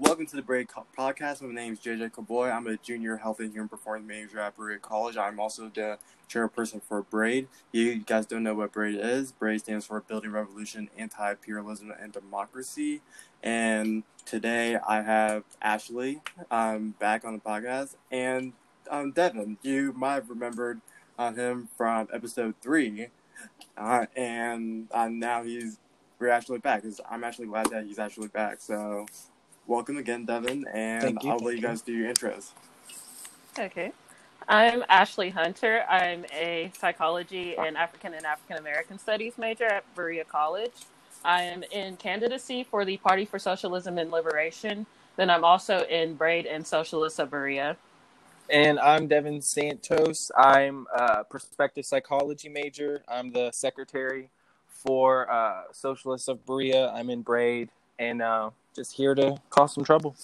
[0.00, 1.42] Welcome to the Braid Podcast.
[1.42, 2.52] My name is JJ Kaboy.
[2.52, 5.16] I'm a junior health and human performance major at Berea College.
[5.16, 5.98] I'm also the
[6.30, 7.48] chairperson for Braid.
[7.72, 9.32] You guys don't know what Braid is.
[9.32, 13.00] Braid stands for Building Revolution, Anti-Imperialism, and Democracy.
[13.42, 18.52] And today I have Ashley um, back on the podcast and
[18.88, 19.58] um, Devin.
[19.62, 20.80] You might have remembered
[21.18, 23.08] uh, him from episode three,
[23.76, 25.80] uh, and uh, now he's
[26.20, 26.84] we're actually back.
[27.10, 28.60] I'm actually glad that he's actually back.
[28.60, 29.06] So
[29.68, 32.50] welcome again, Devin, and you, I'll let you guys do your intros.
[33.56, 33.92] Okay.
[34.48, 35.84] I'm Ashley Hunter.
[35.88, 40.72] I'm a psychology and African and African American studies major at Berea College.
[41.22, 44.86] I am in candidacy for the Party for Socialism and Liberation.
[45.16, 47.76] Then I'm also in Braid and Socialist of Berea.
[48.48, 50.30] And I'm Devin Santos.
[50.34, 53.02] I'm a prospective psychology major.
[53.06, 54.30] I'm the secretary
[54.68, 56.90] for uh, Socialists of Berea.
[56.94, 57.68] I'm in Braid.
[57.98, 60.14] And uh, just here to cause some trouble.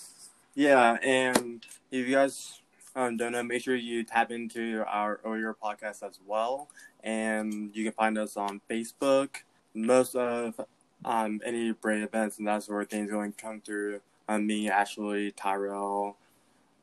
[0.55, 2.61] Yeah, and if you guys
[2.95, 6.69] um, don't know, make sure you tap into our earlier podcast as well,
[7.03, 9.31] and you can find us on Facebook.
[9.75, 10.61] Most of
[11.05, 14.47] um, any Braid events and that sort of thing is going to come through um,
[14.47, 16.17] me, Ashley, Tyrell,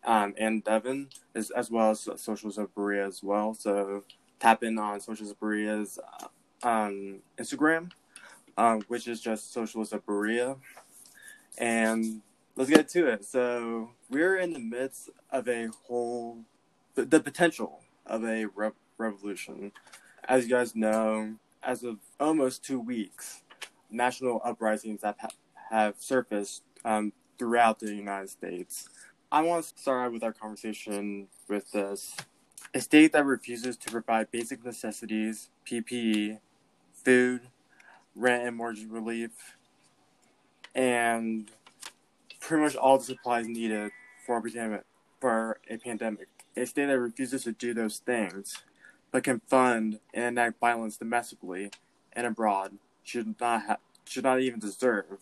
[0.04, 3.54] um, and Devin, as, as well as Socials of Berea as well.
[3.54, 4.04] So
[4.42, 7.92] tap in on Socials of Berea's uh, um, Instagram,
[8.58, 10.58] um, which is just Socials of Berea
[11.58, 12.22] and
[12.56, 13.26] let's get to it.
[13.26, 16.40] So we're in the midst of a whole,
[16.96, 19.72] the, the potential of a re- revolution.
[20.28, 23.42] As you guys know, as of almost two weeks,
[23.90, 25.16] national uprisings have,
[25.70, 28.88] have surfaced um, throughout the United States.
[29.32, 32.16] I want to start out with our conversation with this.
[32.74, 36.40] A state that refuses to provide basic necessities, PPE,
[36.94, 37.42] food,
[38.16, 39.32] rent and mortgage relief,
[40.76, 41.50] and
[42.40, 43.92] pretty much all the supplies needed
[44.26, 44.84] for a pandemic.
[45.20, 48.64] For a pandemic, a state that refuses to do those things,
[49.12, 51.70] but can fund and enact violence domestically
[52.14, 55.20] and abroad, should not have, should not even deserve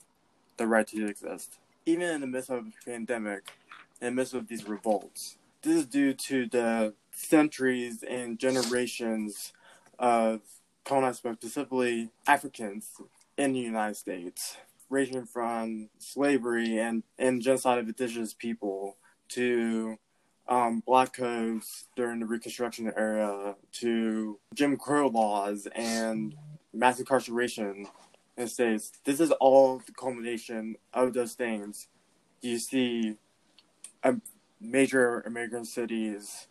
[0.56, 1.60] the right to exist.
[1.86, 3.52] Even in the midst of a pandemic,
[4.00, 9.52] in the midst of these revolts, this is due to the centuries and generations
[9.98, 10.40] of
[10.86, 13.02] colonized, specifically Africans
[13.38, 14.56] in the United States
[14.90, 18.98] ranging from slavery and, and genocide of indigenous people
[19.30, 19.98] to
[20.48, 26.36] um, black codes during the Reconstruction era to Jim Crow laws and
[26.74, 27.88] mass incarceration
[28.36, 28.92] in the states.
[29.04, 31.88] This is all the culmination of those things.
[32.42, 33.18] You see
[34.04, 34.22] um,
[34.60, 36.48] major American cities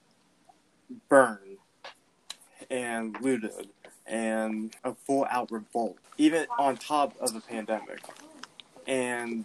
[1.09, 1.59] burned
[2.70, 3.70] and looted
[4.06, 8.00] and a full out revolt, even on top of a pandemic.
[8.88, 9.44] And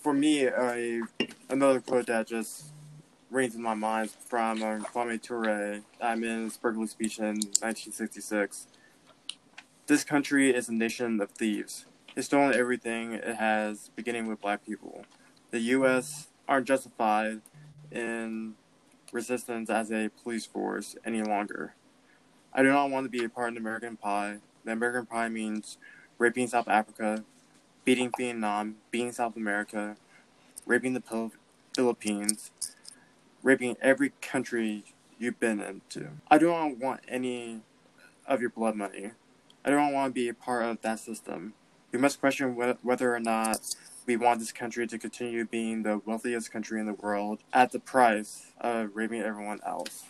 [0.00, 1.02] for me, a
[1.50, 2.66] another quote that just
[3.28, 5.80] rings in my mind from uh, Kwame Ture.
[6.00, 8.68] I'm in his Berkeley speech in 1966.
[9.86, 11.86] This country is a nation of thieves.
[12.14, 15.04] It's stolen everything it has, beginning with black people.
[15.50, 16.28] The U.S.
[16.46, 17.40] aren't justified
[17.90, 18.54] in
[19.10, 21.74] resistance as a police force any longer.
[22.52, 24.38] I do not want to be a part of the American Pie.
[24.64, 25.76] The American Pie means
[26.18, 27.24] raping South Africa,
[27.84, 29.96] beating Vietnam, beating South America,
[30.66, 31.30] raping the
[31.74, 32.50] Philippines,
[33.42, 34.84] raping every country
[35.18, 36.08] you've been into.
[36.30, 37.60] I don't want any
[38.26, 39.10] of your blood money.
[39.64, 41.54] I don't want to be a part of that system.
[41.92, 46.50] We must question whether or not we want this country to continue being the wealthiest
[46.52, 50.04] country in the world at the price of raping everyone else.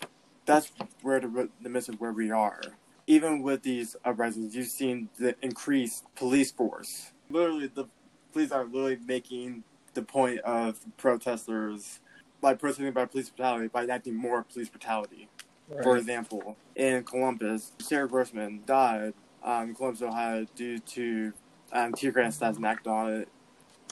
[0.46, 2.60] That's where the, the midst of where we are.
[3.06, 7.86] Even with these uprisings, you've seen the increased police force literally the
[8.32, 12.00] police are literally making the point of protesters
[12.40, 15.28] by protesting by police brutality by enacting more police brutality.
[15.68, 15.82] Right.
[15.82, 21.32] For example, in Columbus, Sarah Grossman died um, in Columbus, Ohio, due to
[21.72, 23.28] um, tear gas that was enacted on it.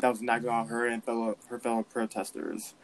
[0.01, 2.75] That was enacted on her and fellow her fellow protesters.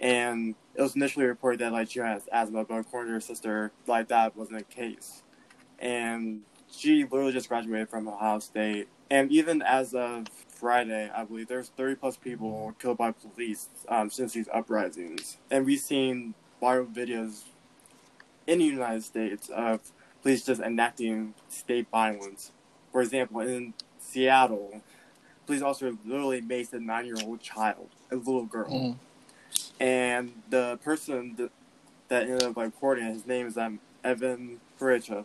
[0.00, 3.72] And it was initially reported that like she has asthma, but according to her sister,
[3.86, 5.22] like that wasn't the case.
[5.78, 11.46] And she literally just graduated from Ohio State and even as of Friday, I believe
[11.46, 15.36] there's 30 plus people killed by police um, since these uprisings.
[15.52, 17.42] And we've seen viral videos
[18.48, 22.50] in the United States of police just enacting state violence.
[22.90, 24.82] For example, in Seattle,
[25.46, 28.68] police officer literally maced a nine year old child, a little girl.
[28.68, 28.96] Mm.
[29.78, 31.52] And the person that,
[32.08, 35.24] that ended up recording, his name is um, Evan Faricha.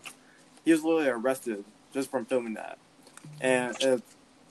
[0.63, 2.77] He was literally arrested just from filming that
[3.41, 4.03] and it,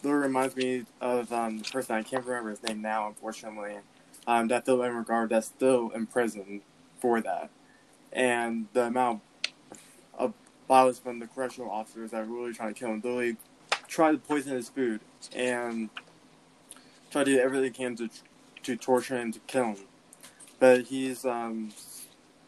[0.02, 3.76] literally reminds me of um, the person I can't remember his name now, unfortunately.
[4.26, 6.60] Um, that filmed Eric Garner that's still in prison
[7.00, 7.50] for that,
[8.12, 9.22] and the amount
[10.16, 10.34] of
[10.68, 13.00] violence from the correctional officers that were really trying to kill him.
[13.02, 13.36] Literally
[13.86, 15.00] tried to poison his food
[15.34, 15.88] and
[17.10, 18.08] try to do everything they can to
[18.64, 19.78] to torture him to kill him.
[20.58, 21.70] But he's um,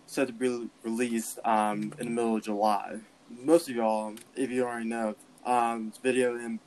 [0.06, 2.98] set to be released um, in the middle of July.
[3.30, 5.14] Most of y'all, if you already know,
[5.44, 6.60] um, video in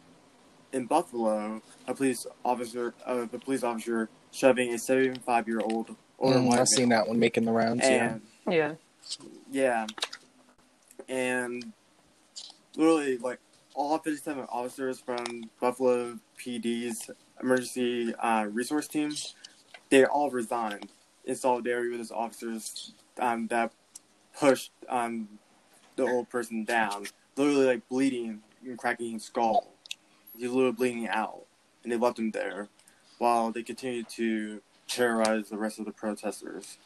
[0.72, 6.40] in Buffalo, a police officer, uh, a police officer shoving a 75 year old older
[6.40, 7.81] Mm, white I've seen that one making the rounds.
[7.88, 8.14] yeah.
[8.14, 8.74] And Yeah.
[9.52, 9.86] yeah,
[11.08, 11.74] and
[12.75, 13.40] literally like
[13.75, 17.10] all 57 officers from Buffalo PD's
[17.42, 19.12] emergency uh, resource team,
[19.90, 20.90] they all resigned
[21.25, 23.72] in solidarity with those officers um, that
[24.40, 25.28] pushed um,
[25.96, 27.06] the old person down,
[27.36, 29.74] literally like bleeding and cracking his skull.
[30.38, 31.46] He's literally bleeding out,
[31.84, 32.70] and they left him there
[33.18, 36.78] while they continued to terrorize the rest of the protesters.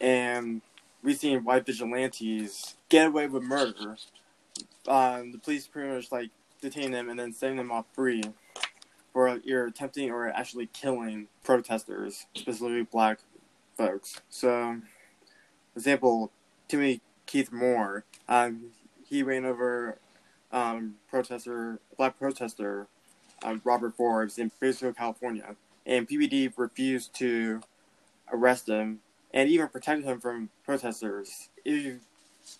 [0.00, 0.60] And
[1.02, 3.96] we've seen white vigilantes get away with murder.
[4.86, 6.30] Um, the police pretty much like
[6.60, 8.22] detain them and then send them off free
[9.12, 13.20] for either attempting or actually killing protesters, specifically black
[13.76, 14.20] folks.
[14.28, 14.80] So,
[15.76, 16.32] example,
[16.68, 18.70] Timmy Keith Moore, um,
[19.14, 19.96] he ran over
[20.50, 22.88] um, protester, black protester,
[23.44, 25.54] um, Robert Forbes in Bakersfield, California,
[25.86, 27.60] and PBD refused to
[28.32, 29.00] arrest him
[29.32, 31.48] and even protected him from protesters.
[31.64, 32.00] If you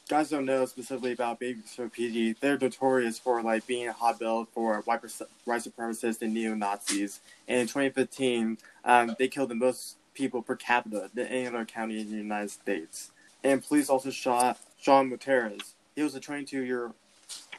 [0.09, 4.81] guys don't know specifically about Bakersfield PD, they're notorious for like being a hotbed for
[4.83, 7.21] white, supremacists and neo Nazis.
[7.49, 12.01] And in 2015, um, they killed the most people per capita than any other county
[12.01, 13.11] in the United States.
[13.43, 15.74] And police also shot Sean Monterrosa.
[15.95, 16.93] He was a 22 year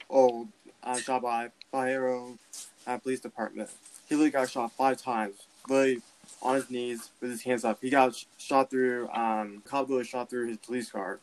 [0.09, 0.49] old
[0.83, 2.37] uh, shot by Vallejo
[2.85, 3.69] uh, Police Department.
[4.07, 5.35] He literally got shot five times,
[5.67, 6.01] literally
[6.41, 7.79] on his knees with his hands up.
[7.81, 11.19] He got sh- shot through, um, cop literally shot through his police car.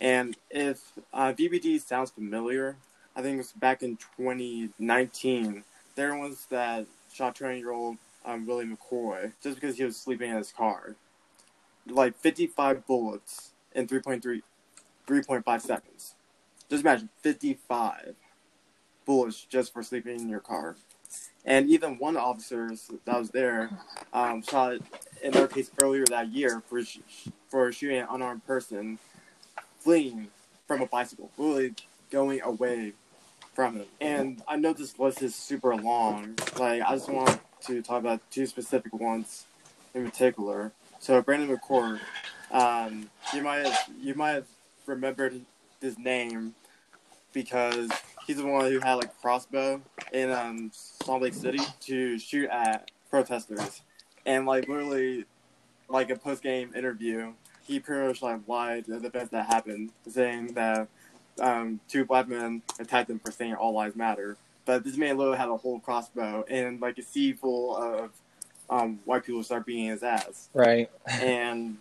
[0.00, 0.80] And if
[1.12, 2.76] uh, VPD sounds familiar,
[3.14, 5.64] I think it was back in 2019.
[5.94, 10.30] There was that shot 20 year old um, Willie McCoy just because he was sleeping
[10.30, 10.96] in his car.
[11.86, 14.42] Like 55 bullets in 3.3,
[15.06, 16.13] 3.5 seconds.
[16.74, 18.16] Just imagine 55
[19.06, 20.74] bullets just for sleeping in your car.
[21.44, 22.68] And even one officer
[23.04, 23.70] that was there
[24.12, 24.78] um, shot
[25.22, 26.98] in their case earlier that year for sh-
[27.48, 28.98] for shooting an unarmed person
[29.78, 30.26] fleeing
[30.66, 31.76] from a bicycle, literally
[32.10, 32.94] going away
[33.54, 33.86] from him.
[34.00, 36.34] And I know this list is super long.
[36.58, 39.44] Like I just want to talk about two specific ones
[39.94, 40.72] in particular.
[40.98, 42.00] So Brandon McCord,
[42.50, 44.48] um, you might have, you might have
[44.86, 45.40] remembered
[45.80, 46.54] his name
[47.34, 47.90] because
[48.26, 49.82] he's the one who had like a crossbow
[50.12, 53.82] in um, Salt Lake City to shoot at protesters,
[54.24, 55.24] and like literally,
[55.88, 57.32] like a post game interview,
[57.66, 60.88] he pretty much like lied at the event that happened, saying that
[61.40, 64.36] um, two black men attacked him for saying all lives matter.
[64.64, 68.10] But this man literally had a whole crossbow and like a sea full of
[68.70, 70.90] um, white people start beating his ass Right.
[71.06, 71.76] and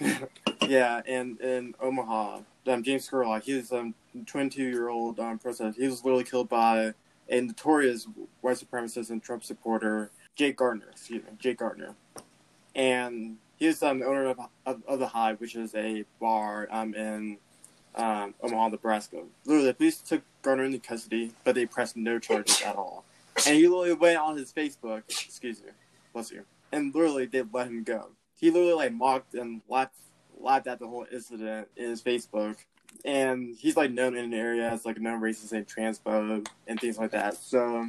[0.66, 3.94] yeah, and in Omaha, um, James Scurlock, he's a um,
[4.26, 5.80] 22 year old um, protester.
[5.80, 6.94] He was literally killed by
[7.28, 8.06] a notorious
[8.40, 10.88] white supremacist and Trump supporter, Jake Gardner.
[10.90, 11.94] Excuse me, Jake Gardner,
[12.74, 16.68] and he is um, the owner of, of, of the Hive, which is a bar
[16.70, 17.38] um, in
[17.94, 19.22] um, Omaha, Nebraska.
[19.44, 23.04] Literally, the police took Gardner into custody, but they pressed no charges at all.
[23.46, 25.70] And he literally went on his Facebook, excuse me,
[26.12, 28.08] bless you, and literally they let him go.
[28.36, 29.94] He literally like mocked and laughed,
[30.38, 32.56] laughed at the whole incident in his Facebook,
[33.04, 36.80] and he's like known in the area as like a known racist and transphobe and
[36.80, 37.36] things like that.
[37.36, 37.88] So,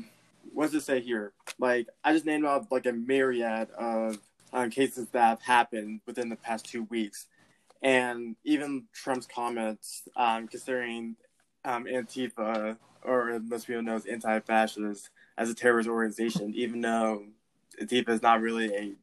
[0.54, 1.34] what's to say here?
[1.60, 4.18] Like, I just named off like a myriad of
[4.52, 7.28] um, cases that have happened within the past two weeks,
[7.82, 11.16] and even Trump's comments, um, considering
[11.66, 17.24] um, Antifa or most people know as anti-fascist as a terrorist organization, even though
[17.82, 18.94] Antifa is not really a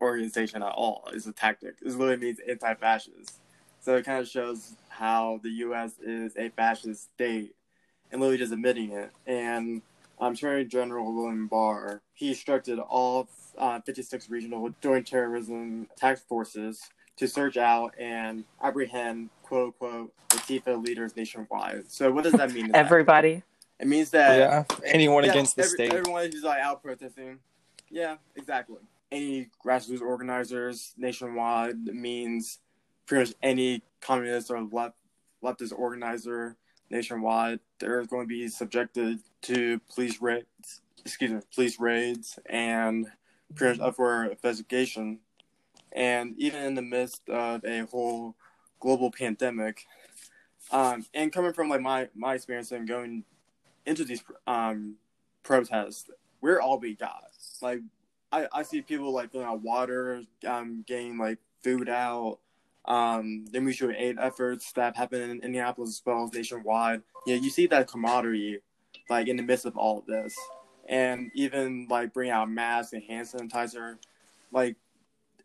[0.00, 1.08] organization at all.
[1.12, 1.76] It's a tactic.
[1.80, 3.34] It literally means anti-fascist.
[3.84, 5.98] So it kind of shows how the U.S.
[6.02, 7.54] is a fascist state
[8.10, 9.10] and literally just admitting it.
[9.26, 9.82] And
[10.18, 16.80] um, Attorney General William Barr, he instructed all uh, 56 regional joint terrorism task forces
[17.18, 21.84] to search out and apprehend quote unquote Antifa leaders nationwide.
[21.88, 22.68] So what does that mean?
[22.68, 22.86] to that?
[22.86, 23.42] Everybody.
[23.80, 24.64] It means that yeah.
[24.86, 25.92] Anyone yeah, against the state.
[25.92, 27.38] Everyone who's like out protesting.
[27.90, 28.78] Yeah, exactly.
[29.12, 32.60] Any grassroots organizers nationwide means
[33.06, 34.96] pretty much any communist or left
[35.42, 36.56] leftist organizer
[36.90, 43.06] nationwide, they're going to be subjected to police raids excuse me, police raids and
[43.54, 45.20] pretty much up for investigation.
[45.92, 48.34] And even in the midst of a whole
[48.80, 49.86] global pandemic,
[50.70, 53.24] um, and coming from like my my experience and going
[53.86, 54.96] into these um
[55.42, 57.24] protests, we're all we got.
[57.60, 57.80] Like
[58.32, 62.38] I, I see people like filling out water, um, getting like food out,
[62.86, 67.02] um, the mutual aid efforts that happen in Indianapolis as well as nationwide.
[67.26, 68.60] Yeah, you see that camaraderie,
[69.08, 70.36] like in the midst of all of this,
[70.88, 73.96] and even like bring out masks and hand sanitizer,
[74.52, 74.76] like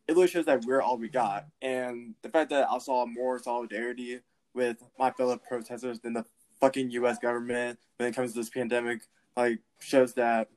[0.07, 1.45] it really shows that we're all we got.
[1.61, 4.19] And the fact that I saw more solidarity
[4.53, 6.25] with my fellow protesters than the
[6.59, 7.19] fucking U.S.
[7.19, 9.01] government when it comes to this pandemic,
[9.37, 10.49] like shows that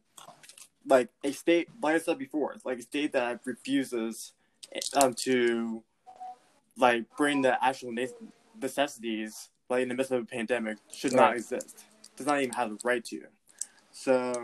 [0.86, 4.32] like a state, like I said before, like a state that refuses
[4.94, 5.82] um, to
[6.76, 7.94] like bring the actual
[8.60, 11.84] necessities, like in the midst of a pandemic, should not exist.
[12.16, 13.22] Does not even have the right to.
[13.90, 14.34] So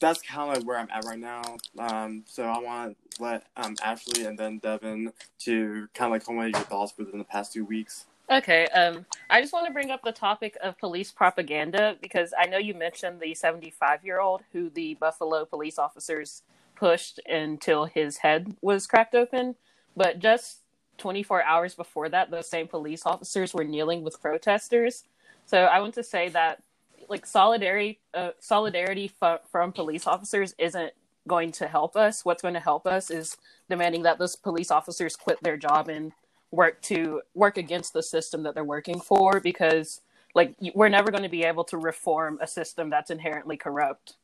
[0.00, 1.42] that's kind of like where I'm at right now.
[1.78, 6.24] Um, so I want to let um, Ashley and then Devin to kind of like
[6.24, 8.06] comment your thoughts within the past two weeks.
[8.30, 12.46] Okay, um, I just want to bring up the topic of police propaganda because I
[12.46, 16.42] know you mentioned the 75 year old who the Buffalo police officers
[16.74, 19.56] pushed until his head was cracked open.
[19.96, 20.58] But just
[20.98, 25.04] 24 hours before that, those same police officers were kneeling with protesters.
[25.46, 26.62] So I want to say that
[27.08, 30.92] like solidarity, uh, solidarity f- from police officers isn't
[31.28, 32.24] going to help us.
[32.24, 33.36] What's going to help us is
[33.68, 36.12] demanding that those police officers quit their job and
[36.54, 40.00] work to work against the system that they're working for because
[40.34, 44.14] like we're never going to be able to reform a system that's inherently corrupt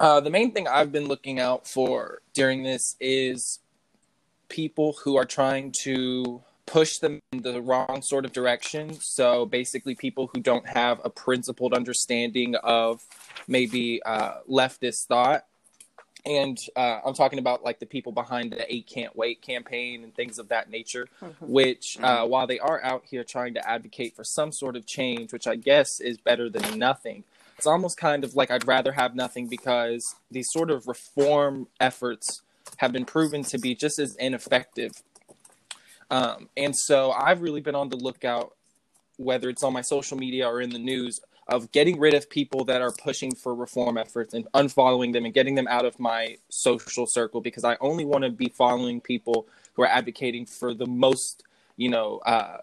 [0.00, 3.60] uh, the main thing i've been looking out for during this is
[4.48, 9.94] people who are trying to push them in the wrong sort of direction so basically
[9.94, 13.02] people who don't have a principled understanding of
[13.46, 15.44] maybe uh, leftist thought
[16.26, 20.14] and uh, I'm talking about like the people behind the Eight Can't Wait campaign and
[20.14, 21.46] things of that nature, mm-hmm.
[21.46, 22.30] which uh, mm-hmm.
[22.30, 25.56] while they are out here trying to advocate for some sort of change, which I
[25.56, 27.24] guess is better than nothing,
[27.56, 32.42] it's almost kind of like I'd rather have nothing because these sort of reform efforts
[32.76, 34.92] have been proven to be just as ineffective.
[36.10, 38.54] Um, and so I've really been on the lookout,
[39.16, 42.64] whether it's on my social media or in the news, of getting rid of people
[42.66, 46.36] that are pushing for reform efforts and unfollowing them and getting them out of my
[46.50, 50.86] social circle because I only want to be following people who are advocating for the
[50.86, 51.42] most,
[51.76, 52.58] you know, uh,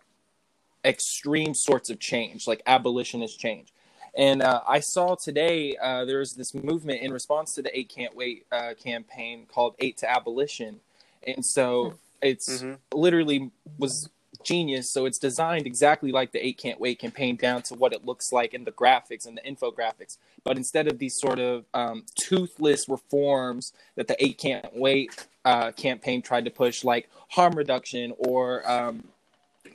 [0.84, 3.74] extreme sorts of change, like abolitionist change.
[4.18, 7.90] And uh, I saw today uh, there was this movement in response to the Eight
[7.90, 10.80] Can't Wait uh, campaign called Eight to Abolition.
[11.28, 11.96] And so hmm.
[12.22, 12.98] it's mm-hmm.
[12.98, 14.10] literally was
[14.44, 14.90] genius.
[14.90, 18.32] So it's designed exactly like the Eight Can't Wait campaign, down to what it looks
[18.32, 20.18] like in the graphics and the infographics.
[20.44, 25.72] But instead of these sort of um, toothless reforms that the Eight Can't Wait uh,
[25.72, 29.04] campaign tried to push, like harm reduction or um,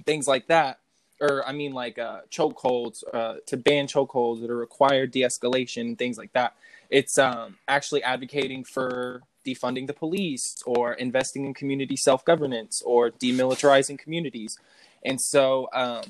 [0.06, 0.78] things like that,
[1.20, 6.18] or I mean, like uh, chokeholds uh, to ban chokeholds that are required de-escalation things
[6.18, 6.54] like that.
[6.88, 13.10] It's um, actually advocating for defunding the police or investing in community self governance or
[13.10, 14.58] demilitarizing communities.
[15.04, 16.02] And so, um,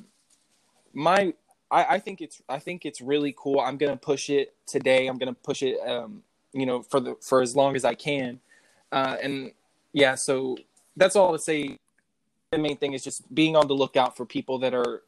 [0.92, 1.34] my
[1.70, 3.60] I, I, think it's I think it's really cool.
[3.60, 5.06] I'm gonna push it today.
[5.06, 8.40] I'm gonna push it, um, you know, for the for as long as I can.
[8.90, 9.52] Uh, and
[9.92, 10.56] yeah, so
[10.96, 11.78] that's all to say.
[12.52, 15.04] The main thing is just being on the lookout for people that are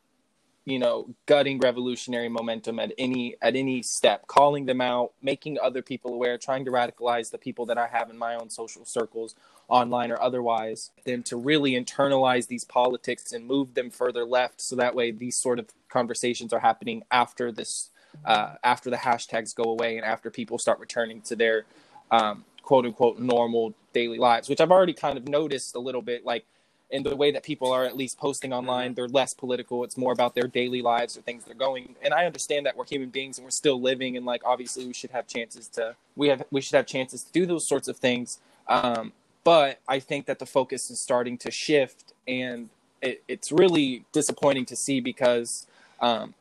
[0.64, 5.82] you know gutting revolutionary momentum at any at any step calling them out making other
[5.82, 9.34] people aware trying to radicalize the people that i have in my own social circles
[9.66, 14.76] online or otherwise them to really internalize these politics and move them further left so
[14.76, 17.90] that way these sort of conversations are happening after this
[18.25, 21.64] uh, after the hashtags go away and after people start returning to their
[22.12, 26.25] um, quote unquote normal daily lives which i've already kind of noticed a little bit
[26.25, 26.46] like
[26.92, 28.88] in the way that people are at least posting online.
[28.88, 28.94] Mm-hmm.
[28.94, 29.82] They're less political.
[29.82, 31.96] It's more about their daily lives or things they're going.
[32.02, 34.92] And I understand that we're human beings and we're still living, and like obviously we
[34.92, 37.96] should have chances to we have we should have chances to do those sorts of
[37.96, 38.38] things.
[38.68, 42.68] Um, but I think that the focus is starting to shift, and
[43.00, 45.66] it, it's really disappointing to see because.
[46.00, 46.34] Um,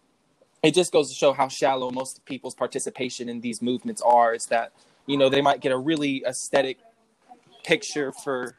[0.63, 4.45] it just goes to show how shallow most people's participation in these movements are is
[4.47, 4.71] that
[5.07, 6.77] you know they might get a really aesthetic
[7.63, 8.57] picture for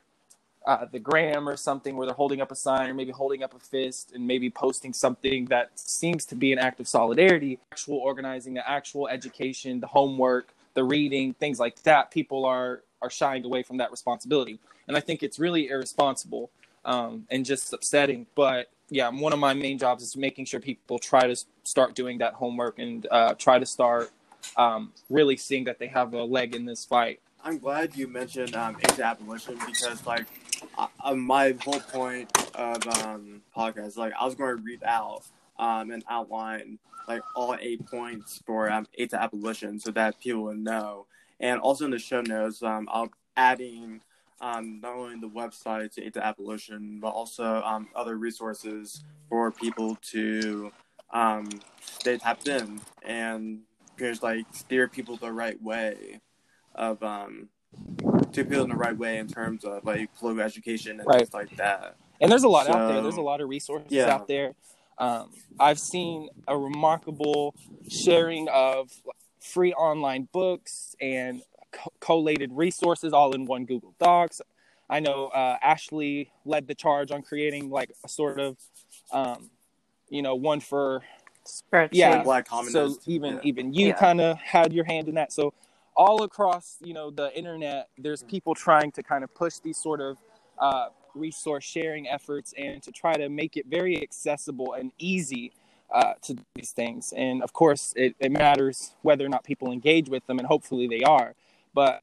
[0.66, 3.54] uh, the gram or something where they're holding up a sign or maybe holding up
[3.54, 7.98] a fist and maybe posting something that seems to be an act of solidarity actual
[7.98, 13.44] organizing the actual education the homework the reading things like that people are are shying
[13.44, 16.50] away from that responsibility and i think it's really irresponsible
[16.84, 20.98] um, and just upsetting but yeah one of my main jobs is making sure people
[20.98, 24.10] try to start doing that homework and uh, try to start
[24.56, 27.20] um, really seeing that they have a leg in this fight.
[27.44, 30.26] I'm glad you mentioned um, abolition because, like,
[30.78, 35.22] uh, my whole point of um, podcast, like, I was going to read out
[35.58, 36.78] um, and outline
[37.08, 41.06] like all eight points for um, to abolition so that people would know.
[41.40, 44.00] And also in the show notes, um, I'll adding
[44.40, 49.96] um, not only the website to AIDS abolition, but also um, other resources for people
[50.10, 50.72] to
[51.12, 51.48] um,
[51.80, 53.60] stay tapped in and
[53.98, 56.20] just like steer people the right way
[56.74, 57.48] of um,
[58.34, 61.18] to people in the right way in terms of like political education and Right.
[61.20, 61.96] things like that.
[62.20, 63.02] And there's a lot out there.
[63.02, 64.14] There's a lot of resources Yeah.
[64.14, 64.54] out there.
[64.98, 67.54] Um, I've seen a remarkable
[67.88, 68.90] sharing of
[69.40, 74.40] free online books and co- collated resources all in one Google Docs.
[74.88, 78.56] I know uh, Ashley led the charge on creating like a sort of,
[79.10, 79.50] um,
[80.08, 81.02] you know, one for
[81.44, 81.88] Spreadsheet.
[81.92, 82.22] Yeah.
[82.22, 83.40] Black so even yeah.
[83.42, 83.92] even you Yeah.
[83.94, 85.52] kind of had your hand in that so
[85.96, 90.00] all across you know the internet there's people trying to kind of push these sort
[90.00, 90.16] of
[90.58, 95.52] uh, resource sharing efforts and to try to make it very accessible and easy
[95.92, 97.12] uh, to do these things.
[97.14, 100.88] And of course it, it matters whether or not people engage with them and hopefully
[100.88, 101.34] they are
[101.74, 102.02] but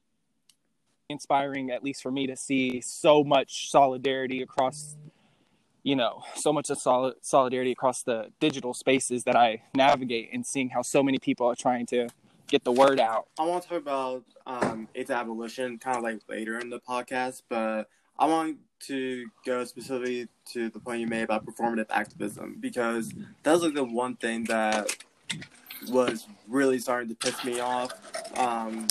[1.08, 4.96] inspiring at least for me to see so much solidarity across
[5.82, 10.46] you know so much of solid solidarity across the digital spaces that i navigate and
[10.46, 12.08] seeing how so many people are trying to
[12.50, 16.20] get the word out I want to talk about um, AIDS abolition kind of like
[16.28, 17.88] later in the podcast, but
[18.18, 23.62] I want to go specifically to the point you made about performative activism because that's
[23.62, 24.94] like the one thing that
[25.88, 27.92] was really starting to piss me off.
[28.36, 28.88] Um,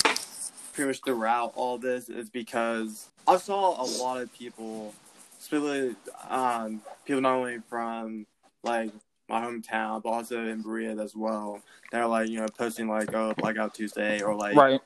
[0.74, 4.94] pretty much throughout all this is because I saw a lot of people,
[5.38, 5.96] specifically
[6.30, 8.26] um, people not only from
[8.64, 8.92] like
[9.30, 11.62] my hometown, but also in Berea as well.
[11.92, 14.82] They're like, you know, posting like, oh, Blackout Tuesday, or like, right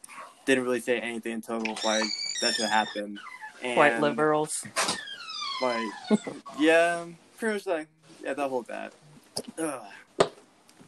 [0.45, 2.03] didn't really say anything until like
[2.41, 3.19] that should happen.
[3.61, 4.65] And, White liberals.
[5.61, 5.87] Like,
[6.59, 7.05] yeah,
[7.37, 7.87] pretty much like,
[8.23, 8.93] yeah, that whole that.
[9.57, 9.81] Ugh.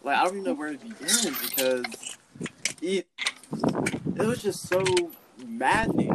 [0.03, 2.17] Like, I don't even know where to begin because
[2.81, 3.07] it,
[4.15, 4.83] it was just so
[5.47, 6.13] maddening,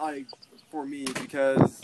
[0.00, 0.26] like,
[0.70, 1.80] for me because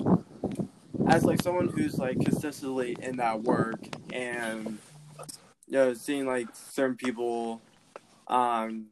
[1.12, 3.78] as like someone who's like consistently in that work
[4.14, 4.78] and
[5.66, 7.60] you know seeing like certain people
[8.28, 8.86] um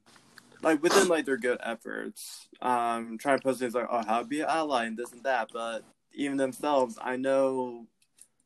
[0.63, 4.27] like within like their good efforts um trying to post things like oh how to
[4.27, 7.87] be an ally and this and that but even themselves i know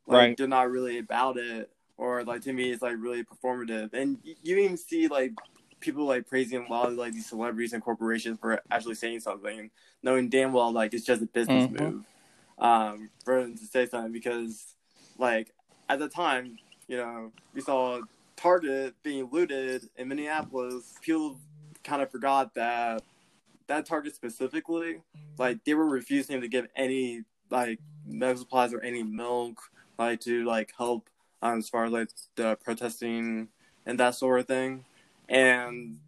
[0.06, 0.36] like Right.
[0.36, 4.56] they're not really about it or like to me it's like really performative and you
[4.58, 5.32] even see like
[5.80, 9.68] people like praising a lot of like these celebrities and corporations for actually saying something
[10.04, 11.80] knowing damn well like it's just a business Mhm.
[11.80, 12.04] move
[12.58, 14.74] um for them to say something because
[15.18, 15.52] like
[15.88, 18.00] at the time you know we saw
[18.36, 20.94] target being looted in minneapolis.
[21.00, 21.38] People
[21.82, 23.02] kind of forgot that
[23.66, 25.00] that target specifically
[25.38, 29.58] like they were refusing to give any like medical supplies or any milk
[29.98, 31.08] like to like help
[31.42, 33.48] um, as far as like the protesting
[33.86, 34.84] and that sort of thing.
[35.28, 35.98] And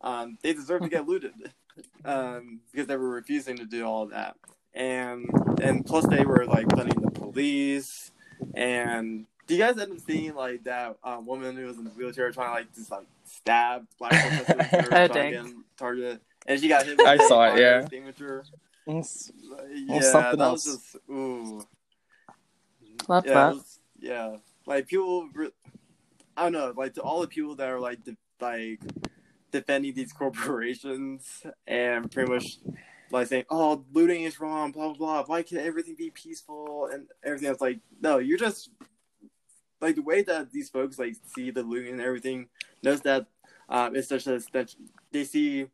[0.00, 1.32] um, they deserve to get looted
[2.04, 4.36] um, because they were refusing to do all that
[4.74, 5.28] and
[5.62, 8.12] and plus they were like funding the police
[8.54, 11.90] and do you guys end up seeing like that uh, woman who was in the
[11.90, 14.12] wheelchair trying to like just like stab black
[14.46, 15.32] protesters who Oh, trying to dang.
[15.32, 17.80] get in target and she got hit with I saw it, yeah.
[18.86, 19.30] It's-
[19.74, 20.66] yeah something that else.
[20.66, 21.62] was just ooh
[23.08, 23.54] Love yeah, that.
[23.54, 24.36] was- yeah.
[24.66, 25.28] Like people,
[26.36, 26.72] I don't know.
[26.76, 28.80] Like to all the people that are like de- like
[29.50, 32.58] defending these corporations and pretty much
[33.10, 35.24] like saying, "Oh, looting is wrong," blah blah blah.
[35.24, 37.50] Why can't everything be peaceful and everything?
[37.50, 38.70] It's like, no, you're just
[39.80, 42.48] like the way that these folks like see the looting and everything
[42.82, 43.26] knows that
[43.68, 44.74] um, it's such a that
[45.12, 45.66] they see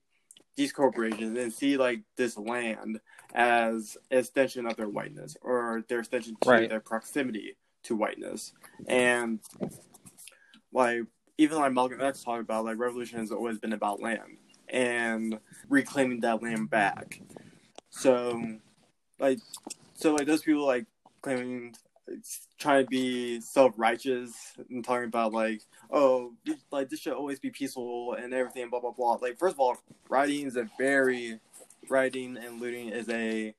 [0.56, 3.00] these corporations and see like this land
[3.34, 6.68] as an extension of their whiteness or their extension to Right.
[6.70, 8.52] their proximity to whiteness
[8.88, 9.40] and
[10.72, 11.02] like
[11.38, 16.20] even like Malcolm X talked about like revolution has always been about land and reclaiming
[16.20, 17.20] that land back.
[17.90, 18.58] So
[19.18, 19.38] like
[19.94, 20.86] so like those people like
[21.22, 21.74] claiming
[22.58, 26.32] trying to be self-righteous and talking about like oh
[26.70, 29.14] like this should always be peaceful and everything blah blah blah.
[29.14, 29.76] Like first of all
[30.08, 31.40] writing is a very
[31.88, 33.54] writing and looting is a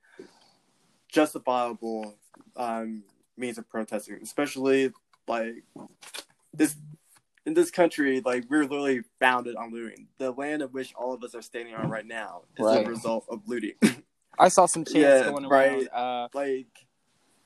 [1.07, 2.15] justifiable
[2.55, 3.03] um,
[3.37, 4.91] means of protesting, especially
[5.27, 5.63] like
[6.53, 6.75] this
[7.47, 8.21] in this country.
[8.23, 10.07] Like we're literally founded on looting.
[10.19, 12.85] The land of which all of us are standing on right now is Right.
[12.85, 13.73] a result of looting.
[14.39, 15.93] i saw some chants Yeah, going around right.
[15.93, 16.67] uh, like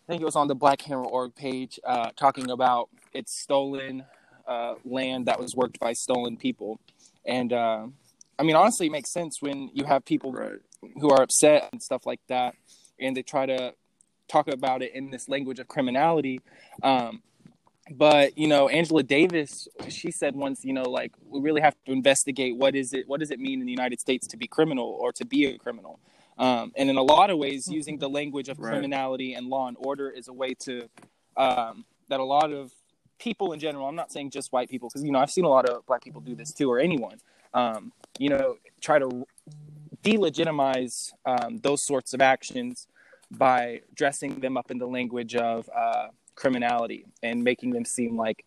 [0.08, 4.04] I think it was on the Black Hammer org page, uh, talking about it's stolen
[4.46, 6.82] uh, land that was worked by stolen people,
[7.26, 7.88] And uh,
[8.38, 10.60] I mean, honestly, it makes sense when you have people Right.
[11.00, 12.56] who are upset and stuff like that,
[13.00, 13.74] and they try to
[14.28, 16.42] talk about it in this language of criminality.
[16.84, 17.22] Um,
[17.92, 21.92] but you know, Angela Davis, she said once, you know, like we really have to
[21.92, 24.98] investigate what is it, what does it mean in the United States to be criminal
[25.00, 26.00] or to be a criminal.
[26.38, 28.72] Um, and in a lot of ways, using the language of Right.
[28.72, 30.90] criminality and law and order is a way to
[31.38, 32.74] um, that a lot of
[33.20, 33.88] people in general.
[33.88, 36.04] I'm not saying just white people, because you know I've seen a lot of black
[36.04, 37.20] people do this too, or anyone.
[37.54, 39.26] Um, you know, try to
[40.04, 42.88] delegitimize um, those sorts of actions
[43.30, 48.46] by dressing them up in the language of uh, criminality and making them seem like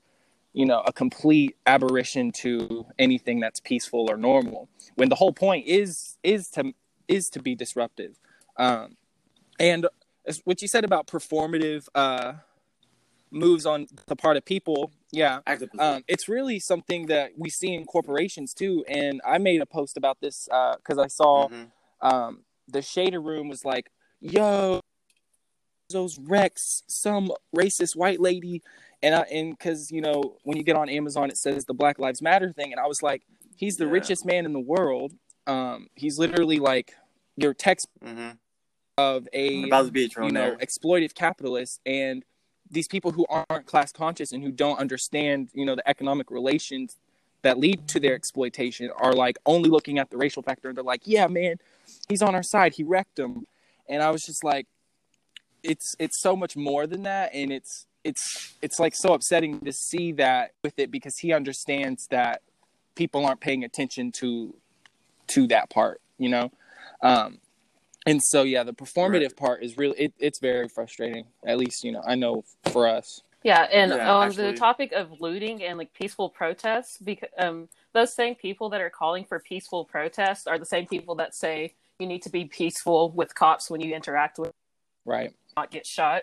[0.52, 5.66] you know a complete aberration to anything that's peaceful or normal when the whole point
[5.66, 6.72] is is to
[7.08, 8.18] is to be disruptive
[8.56, 8.96] um,
[9.58, 9.86] and
[10.26, 12.34] as what you said about performative uh,
[13.30, 15.40] moves on the part of people yeah
[15.78, 19.96] um, it's really something that we see in corporations too and i made a post
[19.96, 21.70] about this because i saw Mhm.
[22.00, 24.80] um, the Shade Room was like, "Yo,
[25.90, 28.62] Bezos wrecks some racist white lady,"
[29.02, 31.98] and I, and because you know when you get on Amazon, it says the Black
[31.98, 33.22] Lives Matter thing, and I was like,
[33.56, 33.92] "He's the Yeah.
[33.92, 35.12] richest man in the world.
[35.46, 36.94] Um, he's literally like
[37.36, 38.38] your text Mhm.
[38.96, 42.24] of a About to be a you know exploitative capitalist and."
[42.70, 46.96] These people who aren't class conscious and who don't understand, you know, the economic relations
[47.42, 50.82] that lead to their exploitation are like only looking at the racial factor and they're
[50.82, 51.56] like, yeah, man,
[52.08, 52.72] he's on our side.
[52.72, 53.46] He wrecked him.
[53.86, 54.66] And I was just like,
[55.64, 59.72] it's it's so much more than that, and it's it's it's like so upsetting to
[59.72, 62.42] see that with it because he understands that
[62.94, 64.54] people aren't paying attention to
[65.28, 66.52] to that part, you know.
[67.02, 67.38] Um,
[68.06, 69.36] and so yeah, the performative Right.
[69.36, 71.24] part is really it, it's very frustrating.
[71.44, 73.22] At least you know I know for us.
[73.42, 77.68] Yeah, and Yeah, on actually- the topic of looting and like peaceful protests, because um,
[77.92, 81.74] those same people that are calling for peaceful protests are the same people that say
[81.98, 84.52] you need to be peaceful with cops when you interact with
[85.06, 85.34] Right.
[85.56, 86.22] Not get shot.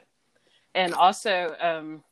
[0.76, 2.04] And also um,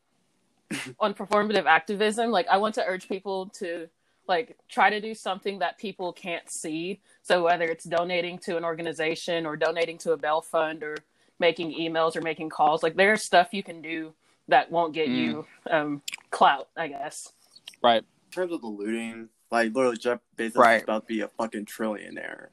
[1.00, 3.90] on performative activism, like I want to urge people to
[4.28, 7.02] like try to do something that people can't see.
[7.24, 10.96] So whether it's donating to an organization or donating to a bail fund or
[11.40, 14.14] making emails or making calls, like there's stuff you can do
[14.48, 15.16] that won't get Mm.
[15.16, 16.02] you um,
[16.32, 17.34] clout, I guess.
[17.82, 18.04] Right.
[18.26, 20.78] in terms of the looting, like literally Jeff Bezos Right.
[20.78, 22.50] is about to be a fucking trillionaire.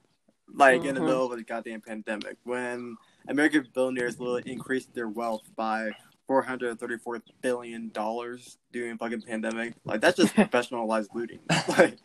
[0.55, 1.05] Like in the Mhm.
[1.07, 2.97] middle of the goddamn pandemic, when
[3.29, 5.91] American billionaires literally increased their wealth by
[6.27, 11.41] four hundred thirty-four billion dollars during fucking pandemic, like that's just professionalized looting.
[11.69, 11.99] Like,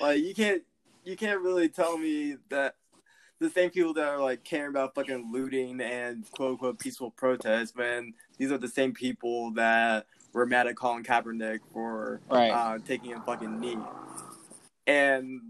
[0.00, 0.62] like you can't
[1.04, 2.74] you can't really tell me that
[3.38, 7.72] the same people that are like caring about fucking looting and quote unquote peaceful protests
[7.74, 12.50] when these are the same people that were mad at Colin Kaepernick for Right.
[12.50, 13.78] uh, taking a fucking knee.
[14.86, 15.40] And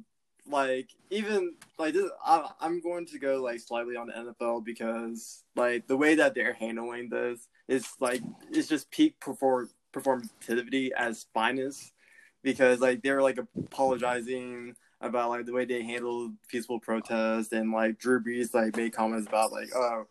[0.49, 5.45] like even like this, I, I'm going to go like slightly on the NFL because
[5.55, 11.27] like the way that they're handling this is like it's just peak perform performativity as
[11.33, 11.93] finest
[12.43, 17.99] because like they're like apologizing about like the way they handled peaceful protest and like
[17.99, 20.07] Drew Brees like made comments about like oh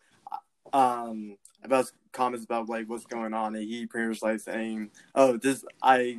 [0.72, 5.36] um about comments about like what's going on and he pretty much like saying oh
[5.36, 6.18] this I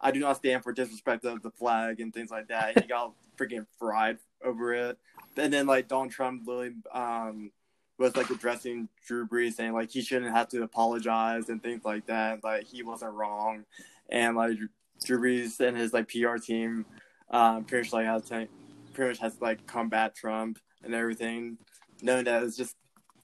[0.00, 2.74] I do not stand for disrespect of the flag and things like that.
[2.74, 4.98] And he got freaking fried over it.
[5.36, 7.50] And then like Donald Trump literally um
[7.98, 12.06] was like addressing Drew Brees saying like he shouldn't have to apologize and things like
[12.06, 12.44] that.
[12.44, 13.64] Like he wasn't wrong.
[14.08, 14.56] And like
[15.04, 16.86] Drew Brees and his like PR team
[17.30, 18.48] um pretty much like has to
[18.94, 21.58] pretty much has to like combat Trump and everything,
[22.02, 22.76] knowing that it's just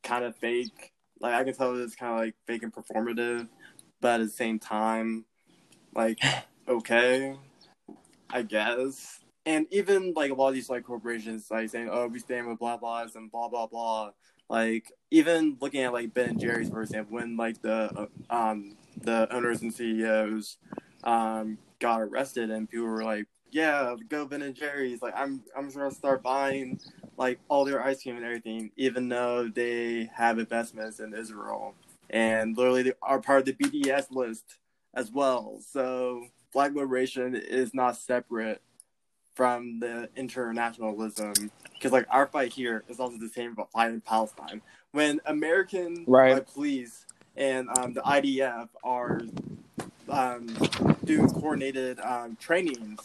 [0.02, 0.92] kind of fake.
[1.20, 3.48] Like I can tell it's kind of like fake and performative,
[4.00, 5.24] but at the same time,
[5.94, 6.18] like
[6.68, 7.36] okay,
[8.30, 9.20] I guess.
[9.46, 12.58] And even like a lot of these like corporations like saying, "Oh, we stand with
[12.58, 14.10] blah blahs and blah blah blah.
[14.48, 18.76] Like even looking at like Ben and Jerry's for example, when like the uh, um
[19.02, 20.58] the owners and CEOs
[21.04, 25.66] um got arrested and people were like, "Yeah, go Ben and Jerry's." Like I'm I'm
[25.66, 26.80] just gonna start buying
[27.18, 31.74] like all their ice cream and everything, even though they have investments in Israel
[32.10, 34.58] and literally they are part of the BDS list
[34.94, 35.58] as well.
[35.60, 38.62] So Black liberation is not separate
[39.34, 44.62] from the internationalism because like our fight here is also the same about fighting Palestine.
[44.92, 46.34] When American Right.
[46.34, 47.04] like, police
[47.36, 49.20] and um, the IDF are
[50.08, 50.46] um,
[51.04, 53.00] doing coordinated um, trainings,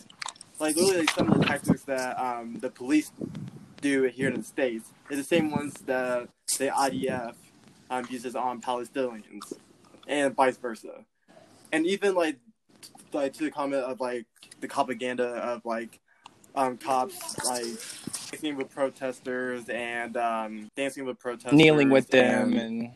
[0.60, 3.12] like literally like, some of the tactics that um, the police
[3.82, 7.34] do here in the states is the same ones that the IDF
[7.90, 9.54] um, uses on Palestinians,
[10.08, 11.06] and vice versa.
[11.72, 12.38] And even like
[13.14, 14.26] like to the comment of like
[14.62, 16.00] the propaganda of like
[16.56, 17.66] um, cops like
[18.32, 22.92] dancing with protesters and um, dancing with protesters, kneeling with them and,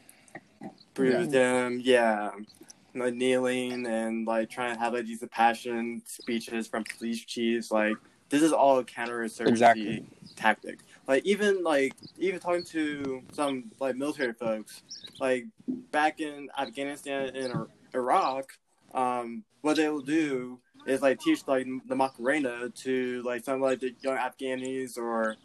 [0.96, 2.32] and them, yeah,
[2.96, 7.72] like kneeling and like trying to have like these passion speeches from police chiefs.
[7.72, 7.96] Like
[8.30, 10.06] this is all a counterinsurgency exactly.
[10.36, 10.80] tactic.
[11.08, 14.84] Like even like even talking to some like military folks,
[15.20, 15.46] like
[15.92, 18.58] back in Afghanistan and Iraq,
[18.94, 23.80] um, what they will do is like teach like the Macarena to like some like
[23.80, 25.36] the young Afghanis or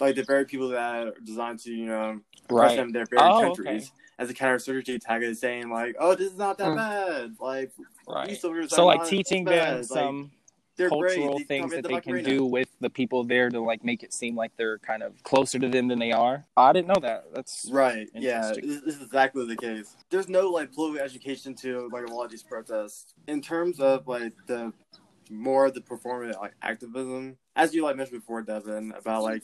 [0.00, 2.76] like the very people that are designed to you know crush right.
[2.76, 3.92] them their very oh, countries okay.
[4.18, 6.76] as a counterinsurgency is saying like, "Oh, this is not that mm.
[6.76, 7.72] bad." Like,
[8.06, 8.36] right.
[8.68, 10.30] so like teaching them some
[10.78, 11.48] they're cultural great.
[11.48, 14.52] things that they can do with the people there to like make it seem like
[14.56, 16.44] they're kind of closer to them than they are.
[16.56, 17.26] I didn't know that.
[17.34, 18.08] That's right.
[18.14, 19.96] Yeah, this, this is exactly the case.
[20.08, 23.12] There's no like political education to like a lot of these protests.
[23.26, 24.72] In terms of like the
[25.30, 29.42] more of the performative like activism, as you like mentioned before, Devin, about like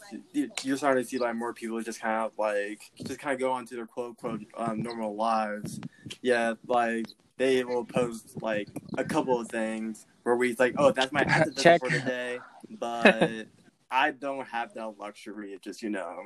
[0.62, 3.50] you're starting to see like more people just kind of like just kind of go
[3.50, 5.80] on to their quote quote um, normal lives.
[6.22, 7.06] Yeah, like
[7.38, 11.78] they will post like a couple of things where we like, oh, that's my activism
[11.78, 13.46] for today, but
[13.90, 16.24] I don't have that luxury of just you know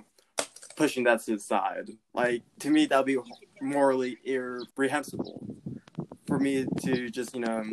[0.76, 1.90] pushing that to the side.
[2.14, 3.18] Like to me, that'd be
[3.60, 5.46] morally irreprehensible
[6.26, 7.64] for me to just you know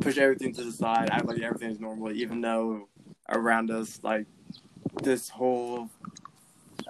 [0.00, 2.88] push everything to the side, act like everything is normal, even though
[3.28, 4.26] around us like
[5.02, 5.88] this whole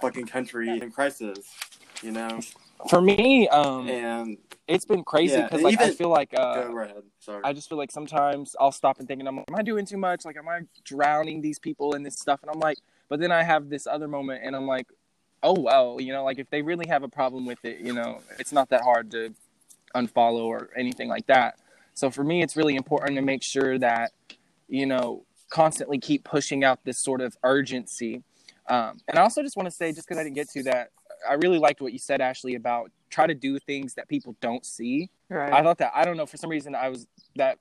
[0.00, 1.38] fucking country in crisis.
[2.02, 2.40] You know.
[2.90, 6.70] For me, um, and it's been crazy because yeah, like even, I feel like uh.
[7.20, 7.40] Sorry.
[7.44, 9.86] I just feel like sometimes I'll stop and think, and I'm like, am I doing
[9.86, 10.24] too much?
[10.24, 12.40] Like, am I drowning these people in this stuff?
[12.42, 14.86] And I'm like, but then I have this other moment, and I'm like,
[15.42, 18.20] oh well, you know, like if they really have a problem with it, you know,
[18.38, 19.34] it's not that hard to
[19.94, 21.58] unfollow or anything like that.
[21.92, 24.12] So for me, it's really important to make sure that
[24.68, 28.22] you know constantly keep pushing out this sort of urgency.
[28.68, 30.90] Um, and I also just want to say, just because I didn't get to that,
[31.28, 34.64] I really liked what you said, Ashley, about try to do things that people don't
[34.64, 35.10] see.
[35.28, 35.52] Right.
[35.52, 37.06] I thought that I don't know for some reason I was
[37.36, 37.58] that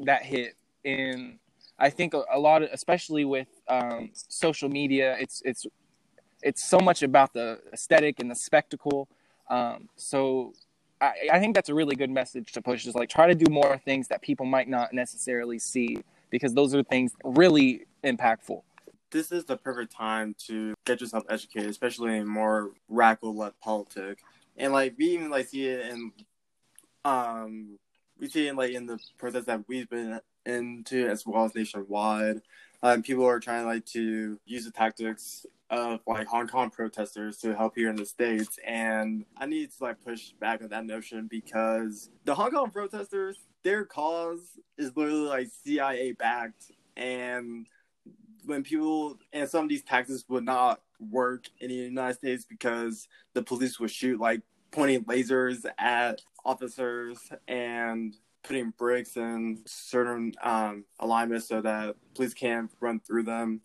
[0.00, 1.38] that hit and
[1.78, 5.66] I think a, a lot of especially with um, social media it's it's
[6.42, 9.08] it's so much about the aesthetic and the spectacle.
[9.48, 10.52] Um, so
[11.00, 13.50] I, I think that's a really good message to push is like try to do
[13.50, 15.98] more things that people might not necessarily see
[16.30, 18.62] because those are things really impactful
[19.10, 24.22] this is the perfect time to get yourself educated, especially in more radical left politics.
[24.56, 26.12] And like we even like see it in
[27.04, 27.78] um
[28.18, 32.40] we see it like in the process that we've been into as well as nationwide.
[32.82, 37.54] Um, people are trying like to use the tactics of like Hong Kong protesters to
[37.54, 41.26] help here in the states, and I need to like push back on that notion
[41.26, 47.66] because the Hong Kong protesters, their cause is literally like CIA backed, and
[48.44, 53.08] when people and some of these tactics would not work in the United States because
[53.34, 60.84] the police would shoot like pointing lasers at officers and putting bricks in certain um,
[61.00, 63.60] alignments so that police can't run through them.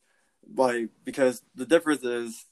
[0.56, 2.46] Like because the difference is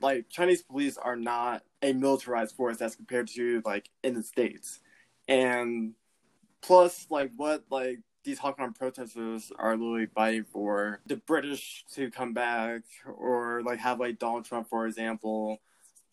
[0.00, 4.80] like Chinese police are not a militarized force as compared to like in the states,
[5.28, 5.94] and
[6.60, 12.10] plus like what like these Hong Kong protesters are literally fighting for the British to
[12.10, 15.60] come back, or like have like Donald Trump, for example.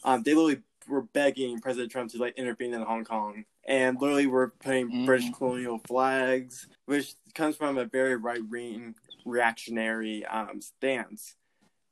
[0.03, 4.27] Um, they literally were begging President Trump to like intervene in Hong Kong, and literally
[4.27, 5.05] were putting mm-hmm.
[5.05, 8.95] British colonial flags, which comes from a very right wing
[9.25, 11.35] reactionary um, stance.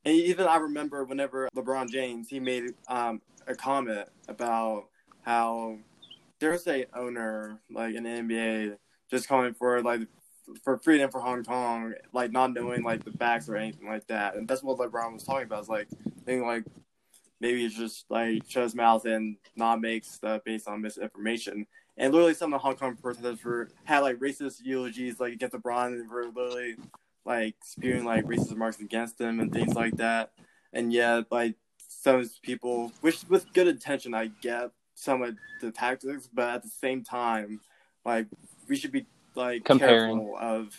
[0.06, 4.86] And even I remember whenever LeBron James he made um, a comment about
[5.22, 5.78] how
[6.40, 8.78] there's a owner like in the NBA
[9.10, 10.02] just calling for like
[10.64, 14.36] for freedom for Hong Kong, like not knowing like the facts or anything like that.
[14.36, 15.64] And that's what LeBron was talking about.
[15.64, 15.88] Is like
[16.26, 16.64] thinking like
[17.40, 21.66] maybe it's just like shut mouth and not make stuff based on misinformation.
[21.98, 25.56] And literally, some of the Hong Kong protesters were had like racist eulogies like against
[25.56, 26.76] LeBron and were literally
[27.26, 30.32] like spewing like racist remarks against him and things like that.
[30.74, 31.56] And yet, like
[31.88, 36.70] some people, which with good intention, I get some of the tactics, but at the
[36.70, 37.60] same time,
[38.08, 38.28] like
[38.68, 40.18] we should be like Comparing.
[40.18, 40.76] careful of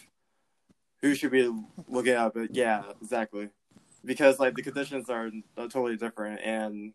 [1.00, 1.52] who should be
[1.86, 2.34] looking at.
[2.34, 3.50] But yeah, exactly,
[4.04, 6.92] because like the conditions are totally different, and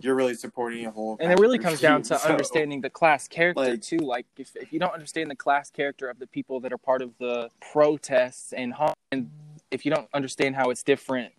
[0.00, 1.16] you're really supporting a whole.
[1.20, 3.98] And it really comes down to so, understanding the class character like, too.
[3.98, 7.00] Like if if you don't understand the class character of the people that are part
[7.00, 8.74] of the protests and
[9.12, 9.30] and
[9.70, 11.32] if you don't understand how it's different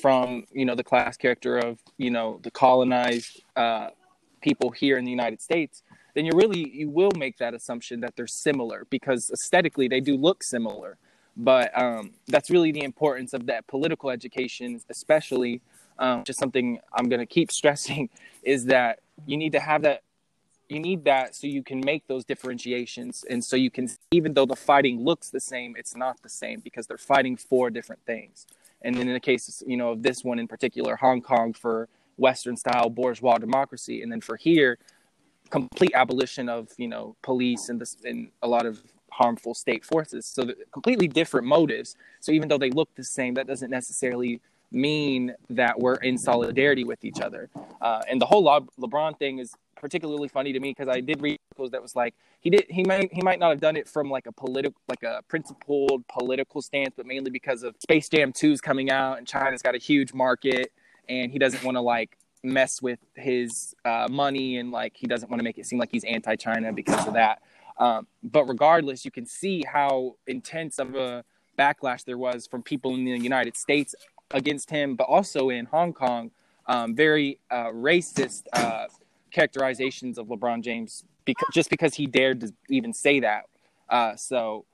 [0.00, 3.88] from you know the class character of you know the colonized uh,
[4.40, 5.82] people here in the United States,
[6.16, 10.16] then you really you will make that assumption that they're similar because aesthetically they do
[10.16, 10.96] look similar.
[11.36, 15.60] But um, that's really the importance of that political education, especially.
[15.98, 18.08] Um, just something I'm going to keep stressing
[18.42, 20.02] is that you need to have that.
[20.70, 24.46] You need that so you can make those differentiations, and so you can, even though
[24.46, 28.46] the fighting looks the same, it's not the same because they're fighting for different things.
[28.82, 31.88] And then in the case, you know, of this one in particular, Hong Kong for
[32.16, 34.78] Western style bourgeois democracy, and then for here,
[35.50, 40.26] complete abolition of you know police and this and a lot of harmful state forces.
[40.26, 41.96] So completely different motives.
[42.20, 46.84] So even though they look the same, that doesn't necessarily mean that we're in solidarity
[46.84, 47.48] with each other.
[47.80, 51.22] Uh, and the whole Le- LeBron thing is particularly funny to me because I did
[51.22, 53.88] read articles that was like he did he might he might not have done it
[53.88, 58.32] from like a political like a principled political stance, but mainly because of Space Jam
[58.32, 60.72] 2's coming out and China's got a huge market
[61.08, 65.30] and he doesn't want to like mess with his uh, money and like he doesn't
[65.30, 67.42] want to make it seem like he's anti-China because of that.
[67.78, 71.24] Um, but regardless, you can see how intense of a
[71.58, 73.94] backlash there was from people in the United States
[74.30, 76.30] against him, but also in Hong Kong,
[76.66, 78.86] um, very uh, racist uh,
[79.30, 83.44] characterizations of LeBron James because just because he dared to even say that.
[83.88, 84.64] Uh, so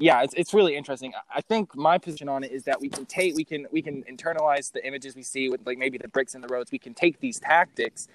[0.00, 1.12] yeah, it's it's really interesting.
[1.34, 4.02] I think my position on it is that we can take we can we can
[4.04, 6.72] internalize the images we see with like maybe the bricks in the roads.
[6.72, 8.08] We can take these tactics,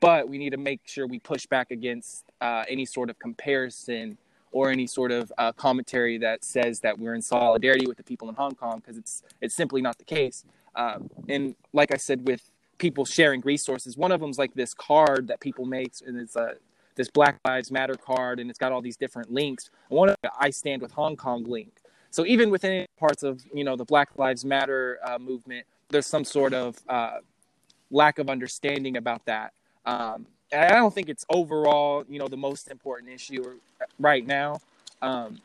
[0.00, 4.18] but we need to make sure we push back against uh, any sort of comparison
[4.52, 8.28] or any sort of uh, commentary that says that we're in solidarity with the people
[8.28, 10.44] in Hong Kong because it's it's simply not the case.
[10.76, 14.74] Um, and like I said, with people sharing resources, one of them is like this
[14.74, 16.54] card that people make, and it's a
[16.94, 19.70] this Black Lives Matter card, and it's got all these different links.
[19.88, 21.72] One of the I Stand with Hong Kong link.
[22.10, 26.24] So even within parts of you know the Black Lives Matter uh, movement, there's some
[26.24, 27.18] sort of uh,
[27.90, 29.52] lack of understanding about that.
[29.86, 33.58] Um, and I don't think it's overall you know the most important issue
[33.98, 34.60] right now.
[35.00, 35.38] Um,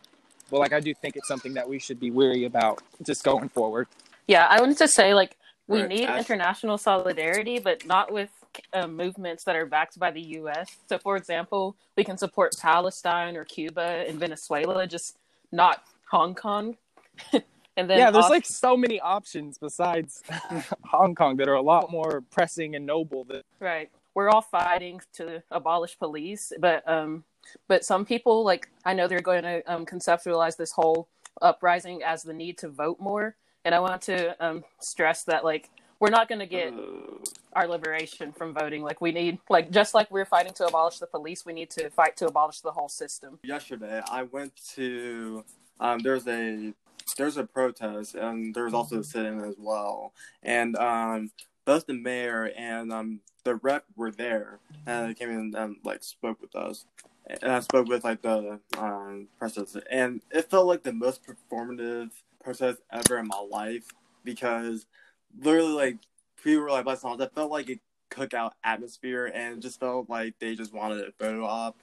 [0.49, 3.49] but like I do think it's something that we should be weary about just going
[3.49, 3.87] forward.
[4.27, 5.89] Yeah, I wanted to say like we right.
[5.89, 8.29] need international solidarity, but not with
[8.73, 10.77] uh, movements that are backed by the U.S.
[10.87, 15.17] So, for example, we can support Palestine or Cuba and Venezuela, just
[15.51, 16.77] not Hong Kong.
[17.33, 20.23] and then yeah, there's off- like so many options besides
[20.85, 23.23] Hong Kong that are a lot more pressing and noble.
[23.23, 27.23] Than- right, we're all fighting to abolish police, but um,
[27.67, 31.07] but some people like I know they're going to um, conceptualize this whole
[31.41, 35.69] uprising as the need to vote more, and I want to um, stress that like
[35.99, 36.73] we're not going to get
[37.53, 38.83] our liberation from voting.
[38.83, 41.89] Like we need, like just like we're fighting to abolish the police, we need to
[41.89, 43.39] fight to abolish the whole system.
[43.43, 45.43] Yesterday, I went to
[45.79, 46.73] um, there's a
[47.17, 51.31] there's a protest and there's also a sit-in as well, and um,
[51.65, 56.03] both the mayor and um, the rep were there and they came in and like
[56.03, 56.85] spoke with us.
[57.29, 62.11] And I spoke with like the um, protesters, and it felt like the most performative
[62.41, 63.83] protest ever in my life
[64.23, 64.85] because
[65.39, 65.97] literally like
[66.43, 67.19] people were like by songs.
[67.19, 71.45] That felt like a cookout atmosphere and just felt like they just wanted a photo
[71.45, 71.77] op.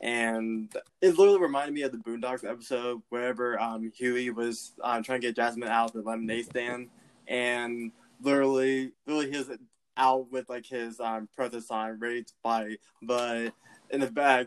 [0.00, 5.20] And it literally reminded me of the Boondocks episode wherever um, Huey was um, trying
[5.20, 6.88] to get Jasmine out of the lemonade stand,
[7.26, 7.90] and
[8.22, 9.50] literally, literally he was
[9.96, 13.52] out with like his um, protest sign ready to fight, but
[13.90, 14.46] in the back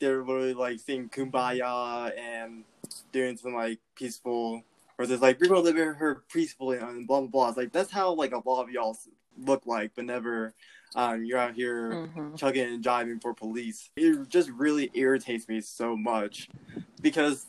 [0.00, 2.64] they're literally like singing "Kumbaya" and
[3.12, 4.62] doing some like peaceful
[5.00, 7.48] where there's like we're gonna live her peacefully and blah blah blah.
[7.48, 8.98] It's like that's how like a lot of y'all
[9.38, 10.52] look like, but never
[10.94, 12.34] um, you're out here mm-hmm.
[12.34, 13.88] chugging and jiving for police.
[13.96, 16.50] It just really irritates me so much
[17.00, 17.46] because,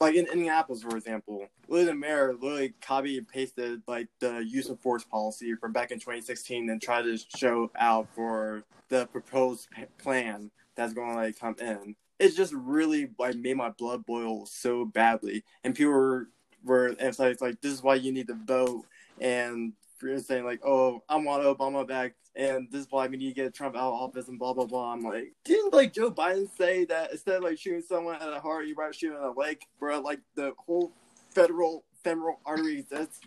[0.00, 4.68] like in Indianapolis, for example, literally the mayor literally copy and pasted like the use
[4.68, 9.68] of force policy from back in 2016 and tried to show out for the proposed
[9.98, 11.94] plan that's going to like come in.
[12.18, 16.26] It's just really like made my blood boil so badly, and people were
[16.64, 18.84] where it's like, like this is why you need to vote,
[19.20, 19.72] and
[20.02, 23.34] you're saying like, oh, I want Obama back, and this is why we need to
[23.34, 24.92] get Trump out of office, and blah blah blah.
[24.92, 28.40] I'm like, didn't like Joe Biden say that instead of like shooting someone at a
[28.40, 30.00] heart, you rather shoot in a leg, bro?
[30.00, 30.92] Like the whole
[31.30, 33.20] federal femoral artery that's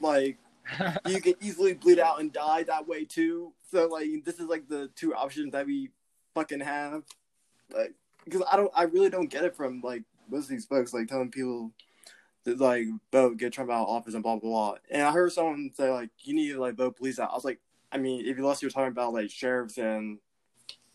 [0.00, 0.38] like
[1.06, 3.52] you can easily bleed out and die that way too.
[3.70, 5.90] So like this is like the two options that we
[6.34, 7.02] fucking have.
[7.74, 7.94] Like
[8.24, 11.08] because I don't I really don't get it from like most of these folks like
[11.08, 11.72] telling people
[12.46, 14.74] like vote, get Trump out of office, and blah blah blah.
[14.90, 17.30] And I heard someone say like you need to like vote police out.
[17.30, 17.60] I was like,
[17.92, 20.18] I mean, if unless you're talking about like sheriffs and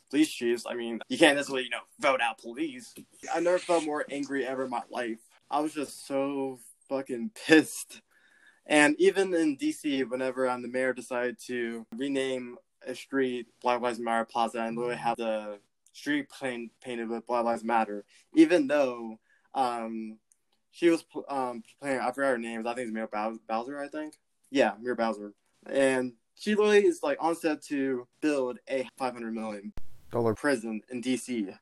[0.10, 2.94] police chiefs, I mean, you can't necessarily you know vote out police.
[3.34, 5.20] I never felt more angry ever in my life.
[5.50, 8.02] I was just so fucking pissed.
[8.66, 14.00] And even in DC, whenever um, the mayor decided to rename a street Black Lives
[14.00, 15.60] Matter Plaza and literally have the
[15.94, 19.20] street paint, painted with Black Lives Matter, even though
[19.56, 20.18] um,
[20.72, 22.00] she was um playing.
[22.00, 22.66] I forgot her name.
[22.66, 23.80] I think it's Muriel Bowser.
[23.80, 24.16] I think.
[24.52, 25.34] Yeah, Muriel Bowser.
[25.66, 29.74] And she literally is like on set to build a 500 million
[30.12, 31.54] dollar prison in DC,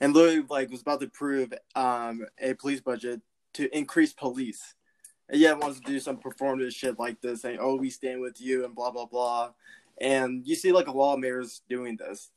[0.00, 3.20] and literally like was about to prove um a police budget
[3.54, 4.74] to increase police.
[5.28, 8.40] And yeah, wants to do some performative shit like this, saying, "Oh, we stand with
[8.40, 9.52] you," and blah blah blah.
[10.00, 12.30] And you see like a lot of mayors doing this.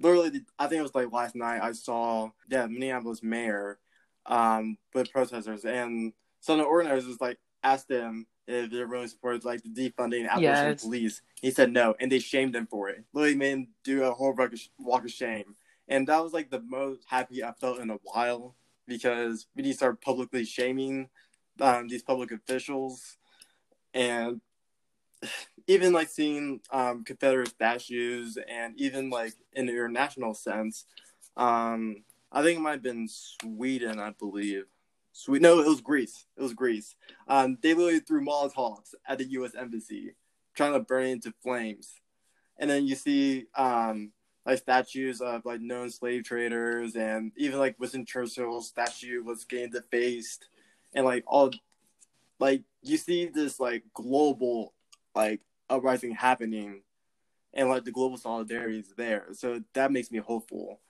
[0.00, 1.62] Literally, I think it was like last night.
[1.62, 3.78] I saw yeah, Minneapolis mayor
[4.26, 9.44] um with protesters, and some of the organizers like asked them if they're really supported
[9.44, 10.82] like the defunding abolition yes.
[10.84, 11.22] police.
[11.40, 13.04] He said no, and they shamed him for it.
[13.12, 14.36] Literally made him do a whole
[14.78, 15.56] walk of shame,
[15.88, 18.54] and that was like the most happy I felt in a while
[18.86, 21.08] because we need to start publicly shaming
[21.60, 23.16] um, these public officials,
[23.92, 24.40] and
[25.66, 30.84] even like seeing um, Confederate statues, and even like in the international sense,
[31.36, 32.04] um,
[32.34, 34.64] I think it might have been Sweden, I believe.
[35.12, 35.40] Sweet.
[35.40, 36.26] No, it was Greece.
[36.36, 36.96] It was Greece.
[37.28, 39.52] Um, they literally threw Molotovs at the U.S.
[39.56, 40.16] embassy,
[40.56, 42.00] trying to burn it into flames.
[42.58, 44.10] And then you see um,
[44.44, 49.70] like statues of like known slave traders, and even like Winston Churchill's statue was getting
[49.70, 50.48] defaced,
[50.92, 51.52] and like all,
[52.40, 54.74] like you see this like global
[55.14, 56.82] like uprising happening,
[57.52, 59.28] and like the global solidarity is there.
[59.34, 60.80] So that makes me hopeful,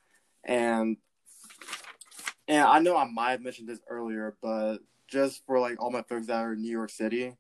[0.43, 0.97] and
[2.49, 4.79] and I know I might have mentioned this earlier, but
[5.09, 7.37] just for like all my folks that are in New York City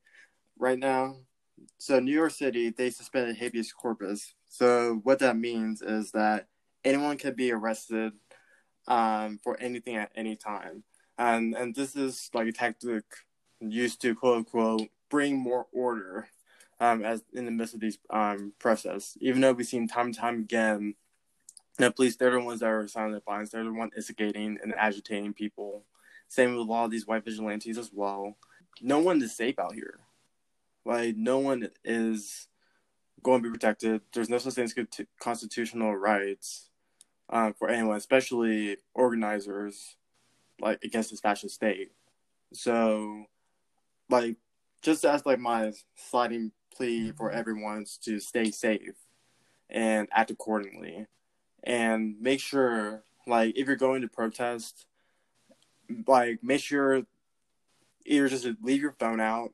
[0.58, 1.16] right now.
[1.78, 4.34] So New York City, they suspended habeas corpus.
[4.48, 6.48] So what that means is that
[6.84, 8.12] anyone can be arrested
[8.86, 10.84] um, for anything at any time.
[11.18, 13.04] And and this is like a tactic
[13.60, 16.28] used to quote unquote bring more order
[16.80, 19.16] um, as in the midst of these um, process.
[19.20, 20.94] Even though we've seen time and time again
[21.78, 23.50] the police, they're the ones that are signing the violence.
[23.50, 25.84] They're the ones instigating and agitating people.
[26.28, 28.36] Same with a lot of these white vigilantes as well.
[28.80, 30.00] No one is safe out here.
[30.84, 32.48] Like, no one is
[33.22, 34.02] going to be protected.
[34.12, 34.74] There's no such thing as
[35.20, 36.70] constitutional rights
[37.30, 39.96] um, for anyone, especially organizers,
[40.60, 41.92] like, against this fascist state.
[42.52, 43.24] So,
[44.10, 44.36] like,
[44.82, 48.94] just as, like, my sliding plea for everyone to stay safe
[49.70, 51.06] and act accordingly
[51.64, 54.86] and make sure like if you're going to protest
[56.06, 57.02] like make sure
[58.06, 59.50] either just leave your phone out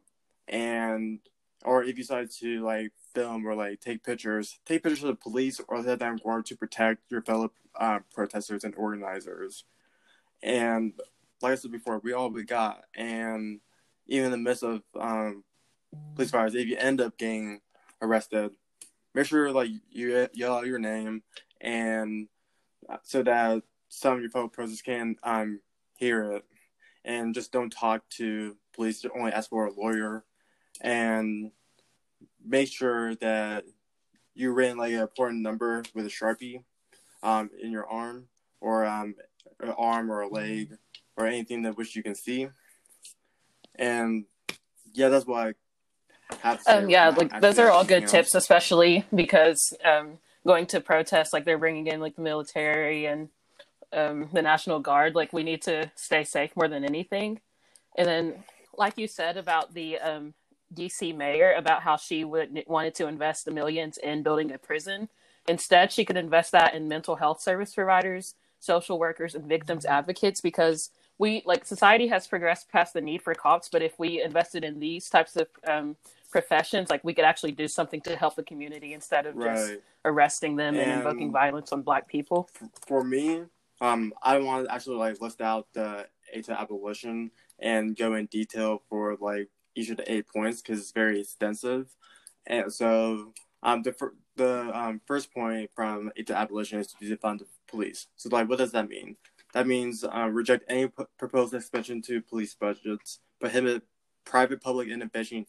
[0.48, 1.20] and
[1.64, 5.14] or if you decide to like film or like take pictures take pictures of the
[5.14, 9.64] police or the damn guard to protect your fellow uh, protesters and organizers.
[10.42, 10.92] And
[11.42, 12.84] like i said before we all we got.
[12.94, 13.60] And
[14.06, 15.44] even in the midst of um,
[16.14, 17.60] police fires if you end up getting
[18.02, 18.52] arrested
[19.14, 21.22] make sure like you yell out your name
[21.60, 22.28] and
[22.88, 25.60] uh, so that some of your fellow pros can um
[25.96, 26.44] hear it.
[27.04, 30.24] And just don't talk to police only ask for a lawyer.
[30.80, 31.50] And
[32.44, 33.64] make sure that
[34.34, 36.62] you written like an important number with a sharpie
[37.22, 38.26] um in your arm
[38.60, 39.14] or um
[39.60, 40.76] an arm or a leg
[41.16, 42.48] or anything that which you can see.
[43.74, 44.24] And
[44.92, 45.54] yeah that's why
[46.30, 50.66] I have to um yeah like those are all good tips especially because um going
[50.66, 53.28] to protest like they're bringing in like the military and
[53.92, 57.40] um, the national guard like we need to stay safe more than anything.
[57.96, 58.34] And then
[58.76, 60.34] like you said about the um,
[60.72, 65.08] dc mayor about how she would wanted to invest the millions in building a prison.
[65.48, 70.40] Instead she could invest that in mental health service providers social workers and victims advocates
[70.40, 74.62] because we like society has progressed past the need for cops but if we invested
[74.64, 75.96] in these types of um,
[76.30, 79.56] professions, like we could actually do something to help the community instead of right.
[79.56, 79.74] just
[80.04, 82.48] arresting them and, and, invoking violence on black people.
[82.86, 83.44] For me,
[83.80, 88.26] um, I want to actually like list out the eight to abolition and go in
[88.26, 91.94] detail for like each of the eight points because it's very extensive.
[92.46, 93.94] And so, um, the
[94.36, 98.06] the um, first point from eight to abolition is to defund the police.
[98.16, 99.16] So, like, what does that mean?
[99.52, 103.82] That means uh, reject any p- proposed expansion to police budgets, prohibit
[104.24, 105.44] private public innovation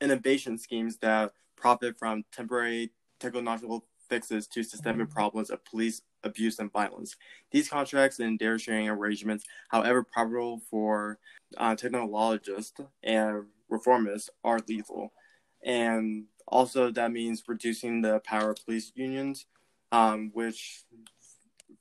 [0.00, 6.72] innovation schemes that profit from temporary technological fixes to systemic problems of police abuse and
[6.72, 7.16] violence.
[7.50, 11.18] These contracts and data sharing arrangements, however profitable for
[11.56, 15.12] uh, technologists and reformists, are lethal.
[15.64, 19.46] And also, that means reducing the power of police unions,
[19.90, 20.84] um, which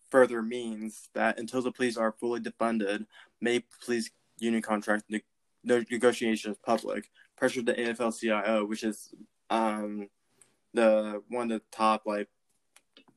[0.09, 3.05] further means that until the police are fully defunded,
[3.41, 4.09] make police
[4.39, 5.21] union contract ne-
[5.63, 9.13] negotiations public, pressured the AFL-CIO, which is
[9.49, 10.09] um,
[10.73, 12.27] the one of the top like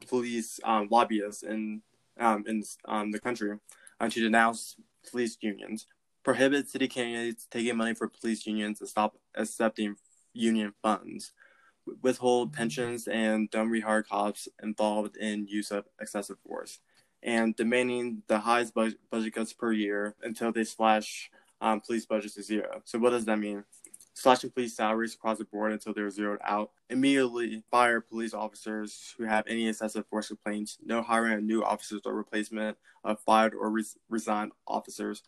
[0.08, 1.82] police um, lobbyists in
[2.18, 3.58] um, in um, the country,
[4.00, 4.76] uh, to denounce
[5.10, 5.86] police unions.
[6.24, 9.96] prohibit city candidates taking money for police unions and stop accepting
[10.34, 11.32] union funds,
[12.02, 16.80] withhold pensions, and don't rehire cops involved in use of excessive force,
[17.22, 22.34] and demanding the highest budget, budget cuts per year until they slash um, police budgets
[22.34, 22.82] to zero.
[22.84, 23.64] So what does that mean?
[24.18, 26.72] Slashing police salaries across the board until they're zeroed out.
[26.90, 30.76] Immediately fire police officers who have any excessive force complaints.
[30.84, 35.22] No hiring of new officers or replacement of fired or res- resigned officers.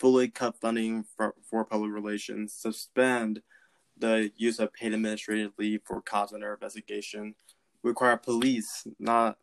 [0.00, 2.52] Fully cut funding for, for public relations.
[2.52, 3.40] Suspend
[3.96, 7.36] the use of paid administrative leave for cops under investigation.
[7.84, 9.38] Require police, not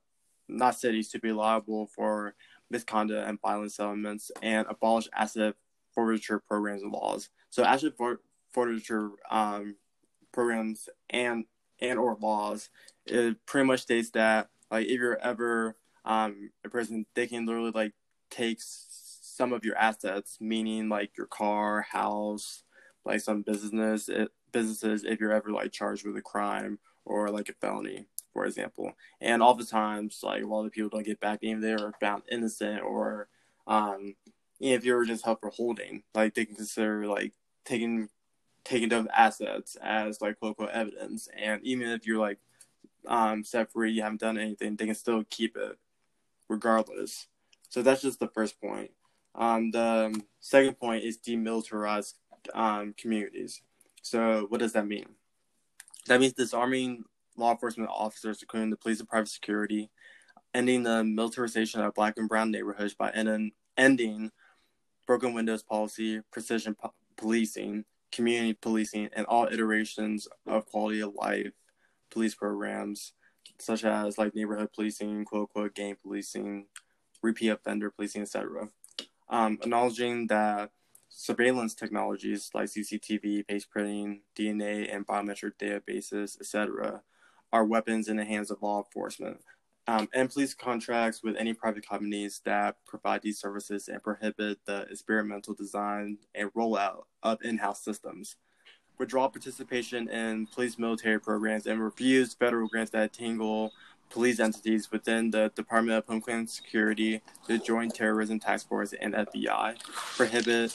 [0.49, 2.35] not cities, to be liable for
[2.69, 5.55] misconduct and violent settlements, and abolish asset
[5.93, 7.29] forfeiture programs and laws.
[7.49, 8.19] So asset for,
[8.55, 9.75] forfeiture um,
[10.31, 11.45] programs and
[11.81, 12.69] and or laws,
[13.05, 15.75] it pretty much states that like if you're ever
[16.05, 17.93] um, a person, they can literally like
[18.29, 22.63] take some of your assets, meaning like your car, house,
[23.03, 27.49] like some business it, businesses if you're ever like charged with a crime or like
[27.49, 28.93] a felony, for example.
[29.19, 32.23] And oftentimes, like a lot of people don't get back even if they are found
[32.31, 33.27] innocent or
[33.67, 34.15] um,
[34.61, 37.33] if you're just held for holding, like they can consider like
[37.65, 38.07] taking
[38.65, 41.29] taking those assets as like quote unquote evidence.
[41.37, 42.39] And even if you're like
[43.07, 45.77] um, set free, you haven't done anything, they can still keep it
[46.49, 47.27] regardless.
[47.69, 48.91] So that's just the first point.
[49.35, 52.13] Um, the second point is demilitarized
[52.53, 53.61] um, communities.
[54.01, 55.05] So what does that mean?
[56.07, 57.03] That means disarming
[57.35, 59.89] law enforcement officers, including the police and private security,
[60.53, 64.31] ending the militarization of black and brown neighborhoods by ending, ending
[65.05, 67.83] broken windows policy, precision po- policing,
[68.15, 71.51] community policing, and all iterations of quality of life
[72.11, 73.13] police programs,
[73.59, 76.67] such as like neighborhood policing, quote unquote gang policing,
[77.21, 78.69] repeat offender policing, etc.
[79.29, 80.71] Um, acknowledging that
[81.09, 87.01] surveillance technologies like CCTV, face printing, DNA, and biometric databases, etc.,
[87.51, 89.37] are weapons in the hands of law enforcement.
[89.87, 94.87] Um, and police contracts with any private companies that provide these services and prohibit the
[94.89, 98.35] experimental design and rollout of in house systems.
[98.97, 103.71] Withdraw participation in police military programs and refuse federal grants that tangle
[104.09, 109.77] police entities within the Department of Homeland Security, the Joint Terrorism Task Force, and FBI.
[110.15, 110.71] Prohibit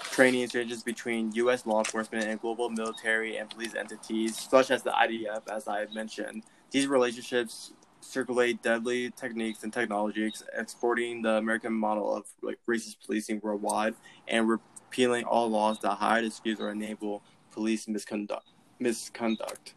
[0.00, 1.66] training exchanges between U.S.
[1.66, 5.92] law enforcement and global military and police entities, such as the IDF, as I have
[5.92, 6.44] mentioned.
[6.70, 13.40] These relationships circulate deadly techniques and technologies, exporting the American model of like racist policing
[13.42, 13.94] worldwide,
[14.26, 18.46] and repealing all laws that hide, excuse, or enable police misconduct.
[18.78, 19.74] Misconduct.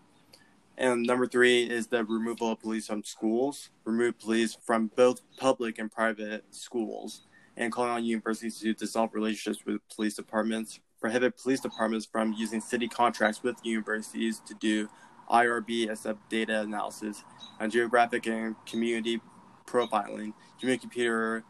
[0.77, 3.69] And number three is the removal of police from schools.
[3.83, 9.65] Remove police from both public and private schools, and calling on universities to dissolve relationships
[9.65, 10.79] with police departments.
[10.99, 14.87] Prohibit police departments from using city contracts with universities to do
[15.29, 17.23] IRB exempt data analysis,
[17.59, 19.21] and geographic and community
[19.65, 21.43] profiling, human computer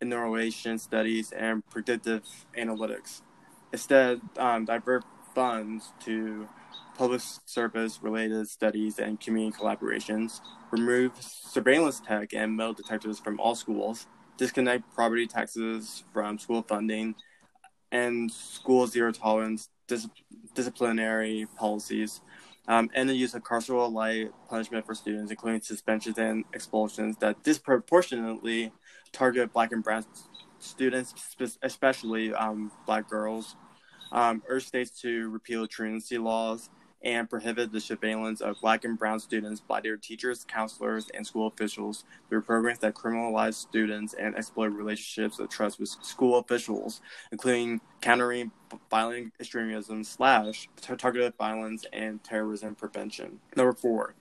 [0.00, 2.22] interaction studies, and predictive
[2.56, 3.22] analytics.
[3.72, 5.04] Instead, um, divert
[5.34, 6.48] funds to
[6.96, 10.40] public service related studies and community collaborations,
[10.72, 14.06] remove surveillance tech and metal detectors from all schools,
[14.36, 17.14] disconnect property taxes from school funding,
[17.92, 20.08] and school zero tolerance dis-
[20.54, 22.20] disciplinary policies,
[22.68, 27.42] um, and the use of carceral light punishment for students, including suspensions and expulsions that
[27.42, 28.70] disproportionately
[29.10, 30.04] target black and brown
[30.58, 31.14] students,
[31.62, 33.56] especially um, black girls.
[34.12, 36.70] Um, urge states to repeal truancy laws
[37.02, 41.46] and prohibit the surveillance of black and brown students by their teachers, counselors, and school
[41.46, 47.80] officials through programs that criminalize students and exploit relationships of trust with school officials, including
[48.00, 48.50] countering
[48.90, 53.38] violent extremism slash targeted violence and terrorism prevention.
[53.56, 54.14] Number four,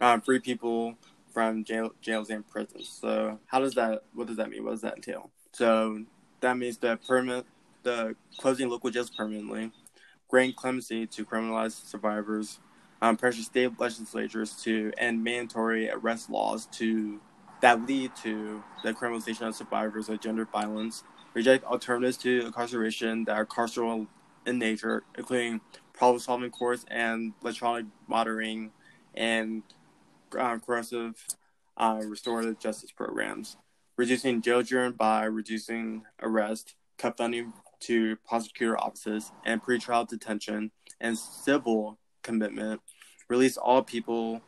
[0.00, 0.96] um, free people
[1.32, 2.88] from jail, jails and prisons.
[2.88, 4.64] So how does that, what does that mean?
[4.64, 5.30] What does that entail?
[5.52, 6.04] So
[6.40, 7.46] that means the permanent,
[7.82, 9.70] the closing local jails permanently,
[10.28, 12.58] grant clemency to criminalized survivors,
[13.02, 17.20] um, pressure state legislatures to end mandatory arrest laws to
[17.60, 21.04] that lead to the criminalization of survivors of gender violence,
[21.34, 24.06] reject alternatives to incarceration that are carceral
[24.46, 25.60] in nature, including
[25.92, 28.70] problem-solving courts and electronic monitoring
[29.14, 29.62] and
[30.30, 31.26] corrective
[31.76, 33.56] uh, restorative justice programs,
[33.96, 40.70] reducing jail germ by reducing arrest, cut funding to prosecutor offices and pretrial detention
[41.00, 42.80] and civil commitment,
[43.28, 44.42] release all people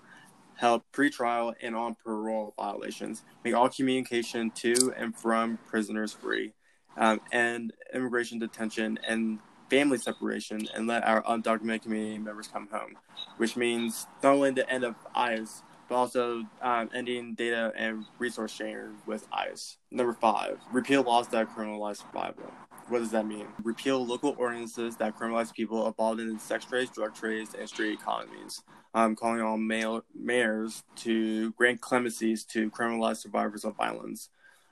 [0.57, 6.53] held pretrial and on parole violations, make all communication to and from prisoners free,
[6.97, 9.39] um, and immigration detention and
[9.71, 12.97] family separation and let our undocumented community members come home,
[13.37, 18.53] which means not only the end of ICE, but also um, ending data and resource
[18.53, 19.77] sharing with ICE.
[19.91, 22.53] Number five, repeal laws that criminalize survival.
[22.89, 23.47] What does that mean?
[23.63, 28.63] Repeal local ordinances that criminalize people involved in sex trades, drug trades, and street economies.
[28.95, 34.31] Um, calling on mayor, mayors to grant clemencies to criminalize survivors of violence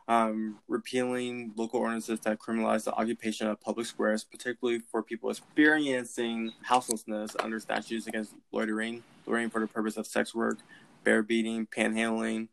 [0.09, 6.53] um, repealing local ordinances that criminalize the occupation of public squares, particularly for people experiencing
[6.63, 10.59] houselessness under statutes against loitering, loitering for the purpose of sex work,
[11.05, 12.49] fare beating, panhandling,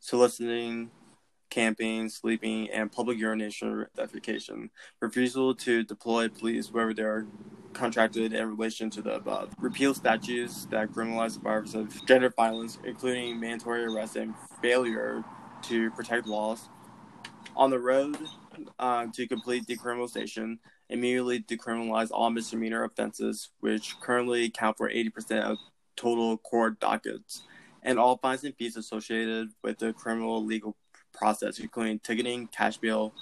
[0.00, 0.90] soliciting,
[1.50, 4.70] camping, sleeping, and public urination or defecation.
[5.00, 7.26] Refusal to deploy police wherever they are
[7.72, 9.52] contracted in relation to the above.
[9.58, 15.24] Repeal statutes that criminalize survivors of gender violence, including mandatory arrest and failure
[15.62, 16.68] to protect laws
[17.56, 18.16] on the road
[18.78, 25.58] uh, to complete decriminalization, immediately decriminalize all misdemeanor offenses, which currently account for 80% of
[25.96, 27.42] total court dockets,
[27.82, 30.76] and all fines and fees associated with the criminal legal
[31.14, 33.14] process, including ticketing, cash bail,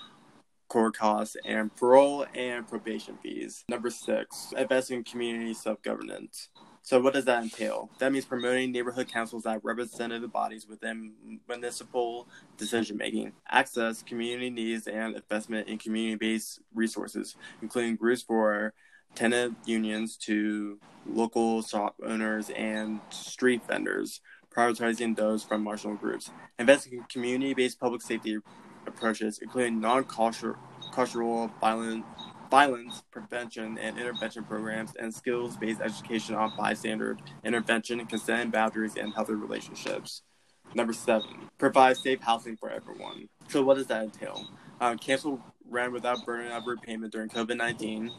[0.68, 3.64] court costs, and parole and probation fees.
[3.68, 6.49] Number six, investing in community self governance.
[6.84, 7.90] So what does that entail?
[7.99, 11.12] That means promoting neighborhood councils that representative bodies within
[11.49, 12.26] municipal
[12.57, 18.74] decision making, access community needs, and investment in community-based resources, including groups for
[19.14, 24.20] tenant unions to local shop owners and street vendors,
[24.53, 26.30] prioritizing those from marginal groups.
[26.59, 28.38] Investing in community-based public safety
[28.86, 30.57] approaches, including non-cultural
[31.61, 32.05] violent
[32.50, 39.14] violence prevention and intervention programs, and skills based education on bystander intervention, consent boundaries, and
[39.14, 40.22] healthy relationships.
[40.74, 43.28] Number seven, provide safe housing for everyone.
[43.48, 44.48] So, what does that entail?
[44.80, 45.40] Um, cancel
[45.70, 48.11] rent without burden of repayment during COVID 19.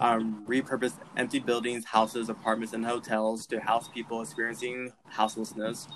[0.00, 5.88] Um, repurpose empty buildings, houses, apartments, and hotels to house people experiencing houselessness.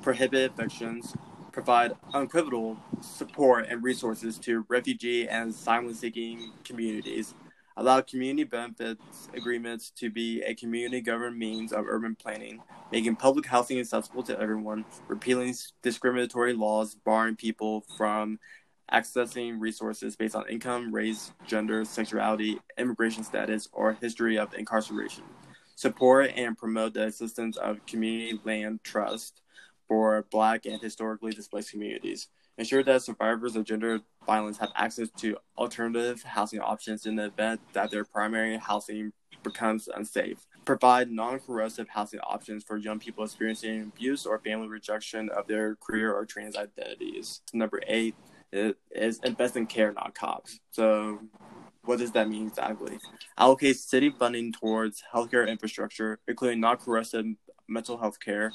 [0.00, 1.14] Prohibit evictions,
[1.52, 7.34] provide unequivocal support and resources to refugee and asylum seeking communities,
[7.76, 12.58] allow community benefits agreements to be a community governed means of urban planning,
[12.90, 18.38] making public housing accessible to everyone, repealing discriminatory laws barring people from
[18.92, 25.24] accessing resources based on income, race, gender, sexuality, immigration status, or history of incarceration.
[25.76, 29.40] Support and promote the existence of community land trust
[29.88, 32.28] for Black and historically displaced communities.
[32.58, 37.60] Ensure that survivors of gender violence have access to alternative housing options in the event
[37.72, 39.12] that their primary housing
[39.42, 40.46] becomes unsafe.
[40.64, 45.74] Provide non coercive housing options for young people experiencing abuse or family rejection of their
[45.76, 47.40] queer or trans identities.
[47.52, 48.14] Number eight
[48.52, 50.60] is invest in care, not cops.
[50.70, 51.20] So,
[51.84, 52.98] what does that mean exactly?
[53.38, 57.26] Allocate city funding towards healthcare infrastructure, including non coercive
[57.68, 58.52] mental health care,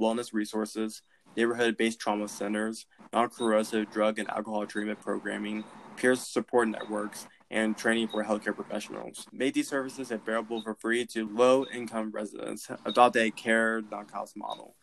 [0.00, 1.02] wellness resources,
[1.36, 5.64] neighborhood based trauma centers, non coercive drug and alcohol treatment programming,
[5.96, 9.26] peer support networks, and training for healthcare professionals.
[9.32, 12.70] Make these services available for free to low income residents.
[12.84, 14.76] Adopt a care non cost model.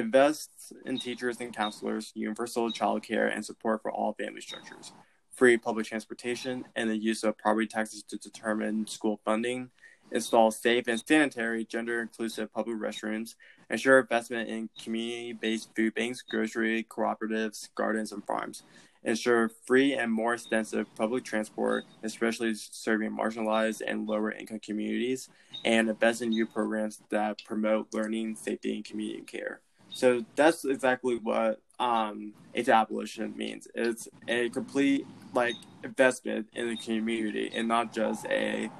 [0.00, 4.94] Invest in teachers and counselors, universal child care, and support for all family structures.
[5.30, 9.68] Free public transportation and the use of property taxes to determine school funding.
[10.10, 13.34] Install safe and sanitary, gender inclusive public restrooms
[13.68, 18.62] ensure investment in community-based food banks, grocery cooperatives, gardens, and farms,
[19.04, 25.28] ensure free and more extensive public transport, especially serving marginalized and lower income communities,
[25.66, 29.60] and invest in youth programs that promote learning, safety, and community care.
[29.92, 33.66] So that's exactly what um, abolition means.
[33.74, 38.70] It's a complete like investment in the community and not just a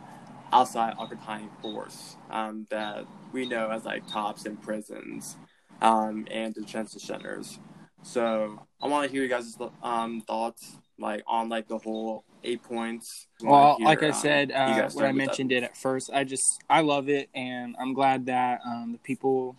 [0.52, 5.36] outside occupying force um, that we know as like cops in prisons
[5.80, 7.58] um, and detention centers.
[8.02, 12.62] So I want to hear you guys' um, thoughts like on like the whole eight
[12.62, 13.26] points.
[13.42, 15.56] Well, hear, like I um, said, uh, when I mentioned that.
[15.56, 19.56] it at first, I just I love it, and I'm glad that um, the people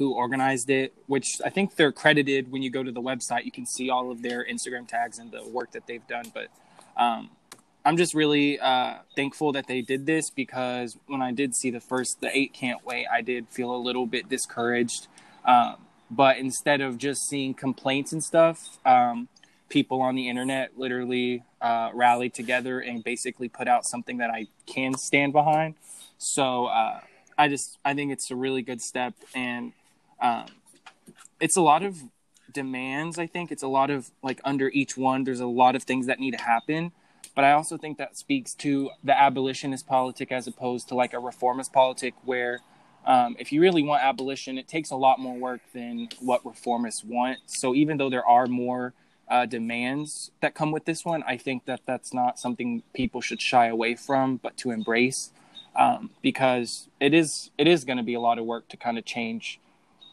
[0.00, 3.52] who organized it, which I think they're credited when you go to the website, you
[3.52, 6.24] can see all of their Instagram tags and the work that they've done.
[6.32, 6.48] But
[6.96, 7.28] um,
[7.84, 11.80] I'm just really uh, thankful that they did this because when I did see the
[11.80, 15.06] first, the eight can't wait, I did feel a little bit discouraged.
[15.44, 15.76] Um,
[16.10, 19.28] but instead of just seeing complaints and stuff, um,
[19.68, 24.46] people on the internet literally uh, rallied together and basically put out something that I
[24.64, 25.74] can stand behind.
[26.16, 27.00] So uh,
[27.36, 29.74] I just I think it's a really good step, and
[30.20, 30.46] um,
[31.40, 32.02] it's a lot of
[32.52, 33.18] demands.
[33.18, 35.24] I think it's a lot of like under each one.
[35.24, 36.92] There's a lot of things that need to happen,
[37.34, 41.18] but I also think that speaks to the abolitionist politic as opposed to like a
[41.18, 42.60] reformist politic, where
[43.06, 47.04] um, if you really want abolition, it takes a lot more work than what reformists
[47.04, 47.38] want.
[47.46, 48.92] So even though there are more
[49.28, 53.40] uh, demands that come with this one, I think that that's not something people should
[53.40, 55.30] shy away from, but to embrace,
[55.76, 58.98] um, because it is it is going to be a lot of work to kind
[58.98, 59.60] of change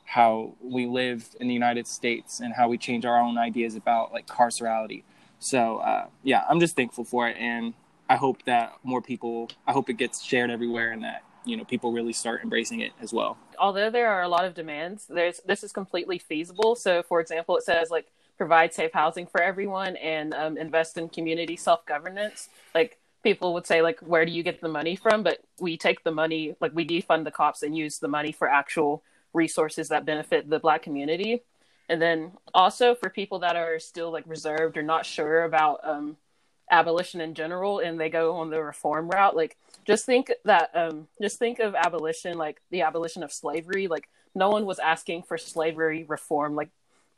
[0.08, 4.14] how we live in the United States and how we change our own ideas about
[4.14, 5.04] like carcerality.
[5.40, 7.74] So uh, yeah, I'm just thankful for it, and
[8.10, 9.50] I hope that more people.
[9.68, 12.94] I hope it gets shared everywhere, and that you know people really start embracing it
[13.02, 13.38] as well.
[13.60, 16.76] Although there are a lot of demands, there's this is completely feasible.
[16.76, 21.10] So, for example, it says like provide safe housing for everyone and um, invest in
[21.10, 22.48] community self governance.
[22.74, 25.24] Like people would say, like, where do you get the money from?
[25.24, 28.48] But we take the money, like we defund the cops and use the money for
[28.48, 29.04] actual
[29.38, 31.44] resources that benefit the Black community.
[31.90, 36.18] And then also for people that are still like reserved or not sure about um,
[36.70, 41.08] abolition in general and they go on the reform route, like just think that um,
[41.22, 43.88] just think of abolition like the abolition of slavery.
[43.88, 46.56] Like no one was asking for slavery reform.
[46.56, 46.70] Like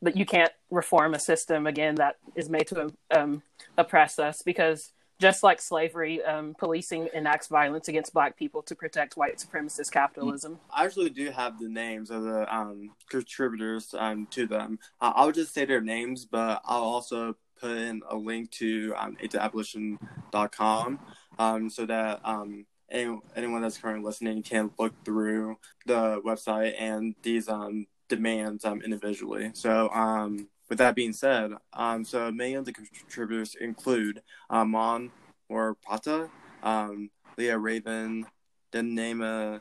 [0.02, 3.42] that you can't reform a system again that is made to um,
[3.76, 9.18] oppress us because just like slavery, um, policing enacts violence against black people to protect
[9.18, 10.58] white supremacist capitalism.
[10.74, 14.78] I actually do have the names of the um, contributors um, to them.
[15.00, 19.16] Uh, I'll just say their names, but I'll also put in a link to um,
[19.22, 20.98] 8toabolition.com
[21.38, 27.14] um, so that um, any, anyone that's currently listening can look through the website and
[27.22, 29.50] these um, demands um, individually.
[29.52, 35.10] So, um, with that being said, um, so many of the contributors include um, Mon
[35.48, 36.30] or Prata,
[36.62, 38.24] um, Leah Raven,
[38.72, 39.60] Denema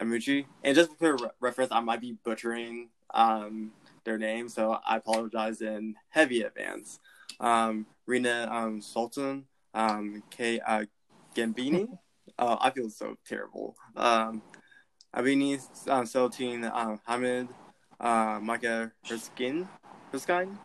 [0.00, 0.46] Amuchi.
[0.64, 3.70] And just for re- reference, I might be butchering um,
[4.04, 7.00] their names, so I apologize in heavy advance.
[7.38, 9.44] Um, Reina um, Sultan,
[9.74, 10.86] um, Kay uh,
[11.34, 11.86] Gambini.
[12.38, 13.76] Uh, I feel so terrible.
[13.94, 14.40] Um,
[15.14, 15.56] Abini
[15.88, 17.48] uh, Celtine uh, Hamid,
[18.00, 19.68] uh, Micah Herskin,
[20.12, 20.58] Herskine,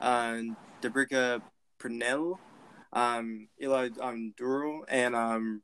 [0.00, 1.42] and Debrica
[1.78, 2.38] Purnell,
[2.92, 5.62] um, Eli um, Duro, and um,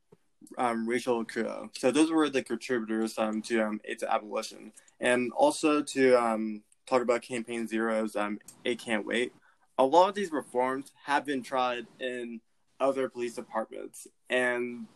[0.58, 1.70] um, Rachel Kuro.
[1.76, 4.72] So those were the contributors um, to um, Eight to Abolition.
[5.00, 8.38] And also to um, talk about Campaign Zero's um,
[8.78, 9.32] Can't Wait.
[9.78, 12.40] A lot of these reforms have been tried in
[12.78, 14.86] other police departments, and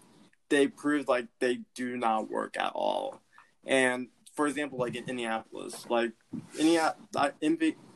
[0.48, 3.20] they proved like they do not work at all.
[3.64, 6.12] And for example, like in Indianapolis, like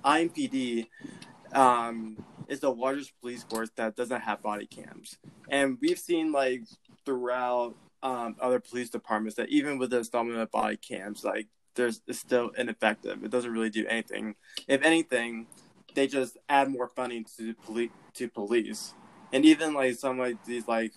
[0.05, 0.87] IMPD
[1.53, 5.19] um, is the largest police force that doesn't have body cams,
[5.49, 6.63] and we've seen like
[7.05, 12.01] throughout um, other police departments that even with the installment of body cams, like there's
[12.09, 13.23] it's still ineffective.
[13.23, 14.35] It doesn't really do anything.
[14.67, 15.47] If anything,
[15.95, 18.95] they just add more funding to police to police,
[19.33, 20.93] and even like some like these like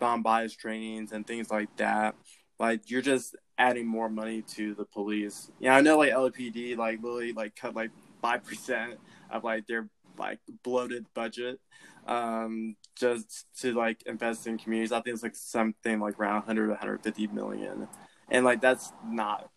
[0.00, 2.16] non-bias trainings and things like that.
[2.58, 5.50] Like you're just adding more money to the police.
[5.60, 7.90] Yeah, I know like LAPD like literally like cut like
[8.22, 8.98] five percent
[9.30, 9.88] of like their
[10.18, 11.60] like bloated budget
[12.06, 14.92] um just to like invest in communities.
[14.92, 17.86] I think it's like something like around 100 150 million.
[18.30, 19.50] And like that's not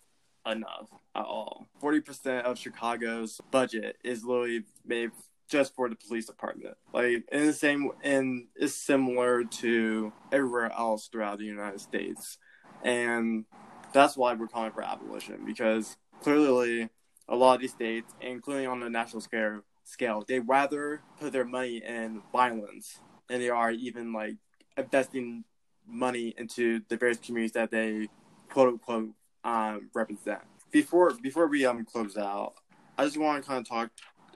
[0.46, 1.68] enough at all.
[1.82, 5.12] 40% of Chicago's budget is literally made
[5.50, 6.76] just for the police department.
[6.94, 12.38] Like in the same and it's similar to everywhere else throughout the United States.
[12.84, 13.46] And
[13.94, 16.90] that's why we're calling for abolition because clearly
[17.28, 21.46] a lot of these states, including on the national scale, scale, they rather put their
[21.46, 24.36] money in violence than they are even like
[24.78, 25.44] investing
[25.88, 28.08] money into the various communities that they
[28.50, 29.12] quote unquote
[29.44, 30.42] um, represent.
[30.72, 32.54] Before before we um close out,
[32.98, 33.92] I just want to kind of talk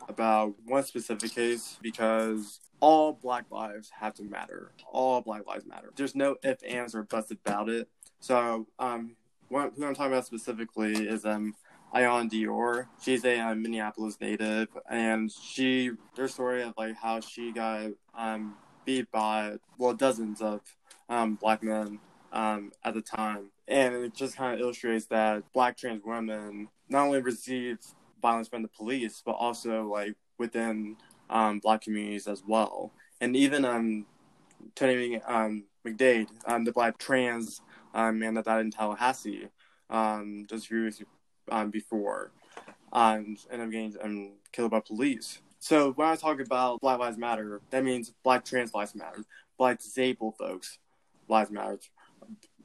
[0.08, 4.72] about one specific case because all black lives have to matter.
[4.91, 5.91] All black lives matter.
[5.95, 7.89] There's no ifs, ands, or buts about it.
[8.20, 9.16] So um,
[9.49, 11.55] who I'm talking about specifically is um
[11.93, 12.87] Iyanna Dior.
[13.01, 18.55] She's a um, Minneapolis native, and she their story of like how she got um
[18.85, 20.61] beat by well dozens of
[21.09, 21.99] um black men
[22.33, 27.05] um at the time, and it just kind of illustrates that black trans women not
[27.05, 27.79] only receive
[28.21, 30.97] violence from the police, but also like within
[31.29, 32.91] um black communities as well,
[33.21, 34.05] and even um
[34.75, 37.61] Tony um McDade, um the black trans
[37.97, 39.49] um man that died in Tallahassee
[39.89, 41.01] um, just few weeks
[41.51, 42.31] um, before,
[42.93, 45.41] um, and I'm getting um, killed by police.
[45.59, 49.23] So when I talk about Black Lives Matter, that means Black trans lives matter,
[49.57, 50.77] Black disabled folks
[51.27, 51.79] lives matter,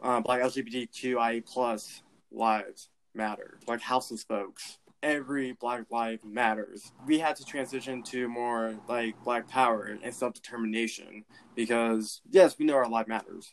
[0.02, 6.92] uh, Black LGBTQIA plus lives matter, Black houseless folks every black life matters.
[7.06, 11.24] We had to transition to more like black power and self determination
[11.54, 13.52] because yes, we know our life matters.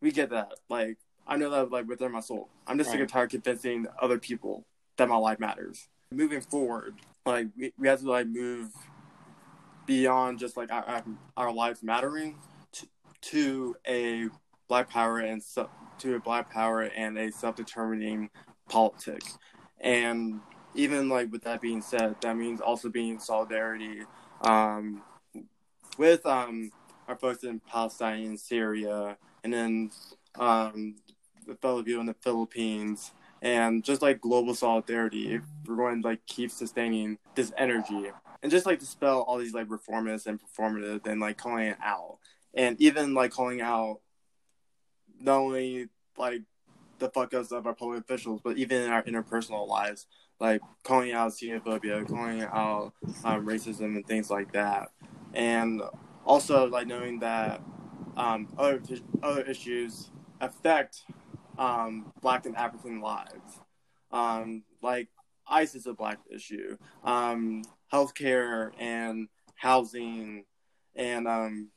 [0.00, 0.52] We get that.
[0.68, 2.48] Like I know that like within my soul.
[2.66, 4.64] I'm just sick and tired of convincing other people
[4.96, 5.88] that my life matters.
[6.10, 8.70] Moving forward, like we, we have to like move
[9.86, 11.04] beyond just like our our,
[11.36, 12.36] our lives mattering
[12.72, 12.86] to,
[13.20, 14.28] to a
[14.68, 15.68] black power and su-
[15.98, 18.30] to a black power and a self determining
[18.68, 19.38] politics.
[19.80, 20.40] And
[20.74, 24.02] even like with that being said, that means also being in solidarity
[24.42, 25.02] um,
[25.98, 26.70] with um,
[27.08, 29.90] our folks in Palestine and Syria, and then
[30.38, 30.96] um,
[31.46, 35.34] the fellow people in the Philippines, and just like global solidarity.
[35.34, 38.10] If we're going to like keep sustaining this energy,
[38.42, 42.18] and just like dispel all these like reformist and performative, and like calling it out,
[42.54, 44.00] and even like calling out
[45.20, 46.42] not only like
[46.98, 50.06] the fuck ups of our public officials, but even in our interpersonal lives
[50.42, 52.92] like calling out xenophobia, calling out
[53.24, 54.90] um, racism and things like that,
[55.34, 55.80] and
[56.26, 57.62] also like knowing that
[58.16, 58.82] um, other
[59.22, 61.04] other issues affect
[61.62, 63.60] um, Black and African lives.
[64.10, 65.08] Um, like
[65.46, 70.44] ICE is a Black issue, um, healthcare and housing,
[70.94, 71.68] and um,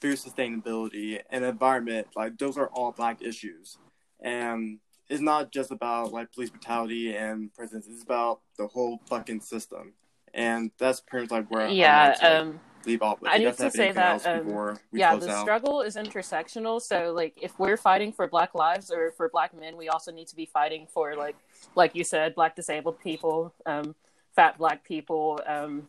[0.00, 2.08] food sustainability and environment.
[2.16, 3.78] Like those are all Black issues,
[4.20, 4.78] and
[5.08, 7.86] it's not just about like police brutality and prisons.
[7.88, 9.92] It's about the whole fucking system,
[10.32, 12.16] and that's pretty much like where yeah.
[12.22, 13.20] um, leave off.
[13.20, 13.30] With.
[13.30, 15.42] I need to say that um, yeah, the out?
[15.42, 16.80] struggle is intersectional.
[16.80, 20.28] So like, if we're fighting for Black lives or for Black men, we also need
[20.28, 21.36] to be fighting for like,
[21.74, 23.94] like you said, Black disabled people, um,
[24.34, 25.88] fat Black people, um,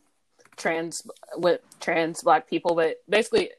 [0.55, 3.51] trans with trans Black people, but basically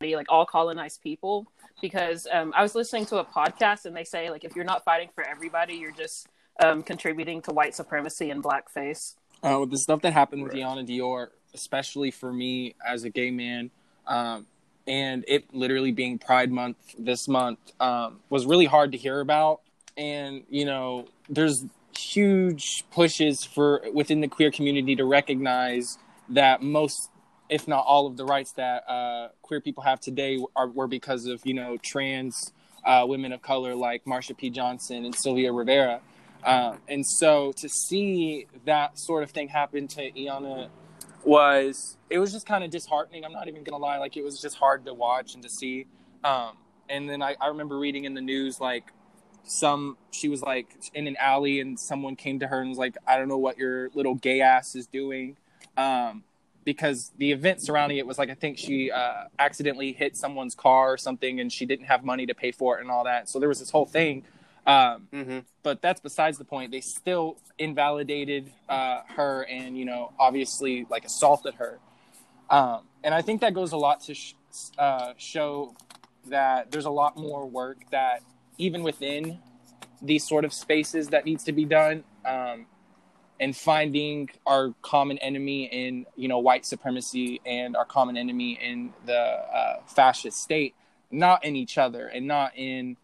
[0.00, 1.46] like all colonized people
[1.80, 4.84] because um, I was listening to a podcast and they say like if you're not
[4.84, 6.28] fighting for everybody, you're just
[6.62, 9.14] um, contributing to white supremacy and blackface.
[9.42, 13.70] Uh, the stuff that happened with Iyanna Dior, especially for me as a gay man,
[14.06, 14.46] um,
[14.86, 19.60] and it literally being Pride Month this month um, was really hard to hear about.
[19.96, 21.64] And you know, there's
[21.96, 25.98] huge pushes for within the queer community to recognize
[26.28, 27.10] that most
[27.48, 31.26] if not all of the rights that uh, queer people have today are were because
[31.26, 32.52] of you know trans
[32.84, 34.50] uh, women of color like Marsha P.
[34.50, 36.00] Johnson and Sylvia Rivera.
[36.44, 40.68] Um, and so to see that sort of thing happen to Iyanna
[41.26, 43.24] was it was just kind of disheartening.
[43.24, 45.86] I'm not even gonna lie, like it was just hard to watch and to see.
[46.22, 46.56] Um,
[46.88, 48.92] and then I, I remember reading in the news like
[49.46, 52.96] some she was like in an alley and someone came to her and was like,
[53.06, 55.36] I don't know what your little gay ass is doing.
[55.76, 56.24] Um,
[56.64, 60.92] because the event surrounding it was like I think she uh, accidentally hit someone's car
[60.92, 63.28] or something, and she didn't have money to pay for it and all that.
[63.28, 64.24] So there was this whole thing.
[64.66, 65.38] Um, mm-hmm.
[65.62, 66.72] But that's besides the point.
[66.72, 71.78] They still invalidated uh, her, and you know, obviously, like assaulted her.
[72.50, 74.34] Um, and I think that goes a lot to sh-
[74.78, 75.74] uh, show
[76.26, 78.22] that there's a lot more work that
[78.58, 79.38] even within
[80.00, 82.04] these sort of spaces that needs to be done.
[82.24, 82.66] Um,
[83.40, 88.92] and finding our common enemy in you know white supremacy and our common enemy in
[89.06, 90.74] the uh, fascist state
[91.10, 92.96] not in each other and not in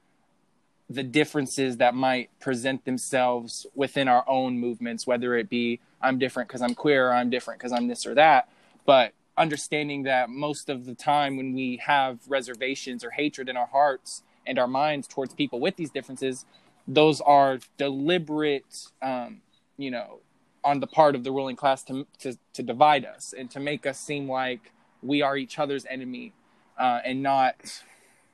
[0.91, 6.49] the differences that might present themselves within our own movements whether it be i'm different
[6.49, 8.49] because i'm queer or i'm different because i'm this or that.
[8.87, 13.69] But understanding that most of the time when we have reservations or hatred in our
[13.69, 16.45] hearts and our minds towards people with these differences
[16.89, 19.43] those are deliberate um,
[19.81, 20.21] you know,
[20.63, 23.87] on the part of the ruling class to to, to divide us and to make
[23.87, 24.73] us seem like
[25.03, 26.35] we are each other's enemy,
[26.79, 27.83] uh, and not,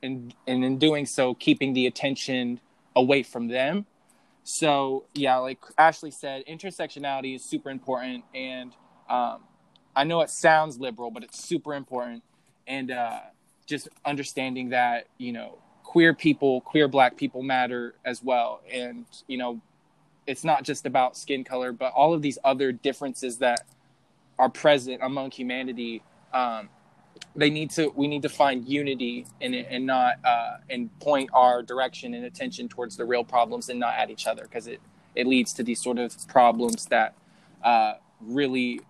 [0.03, 2.61] and and in doing so, keeping the attention
[2.95, 3.87] away from them.
[4.45, 8.73] So yeah, like Ashley said, intersectionality is super important, and
[9.09, 9.45] um,
[9.95, 12.23] I know it sounds liberal, but it's super important,
[12.67, 13.21] and uh,
[13.67, 19.39] just understanding that you know queer people, queer Black people matter as well, and you
[19.39, 19.61] know
[20.27, 23.61] it's not just about skin color, but all of these other differences that
[24.39, 26.03] are present among humanity.
[26.33, 26.69] Um,
[27.35, 31.31] they need to we need to find unity in it and not uh, and point
[31.33, 34.81] our direction and attention towards the real problems and not at each other because it
[35.15, 37.15] it leads to these sort of problems that
[37.65, 38.81] uh, really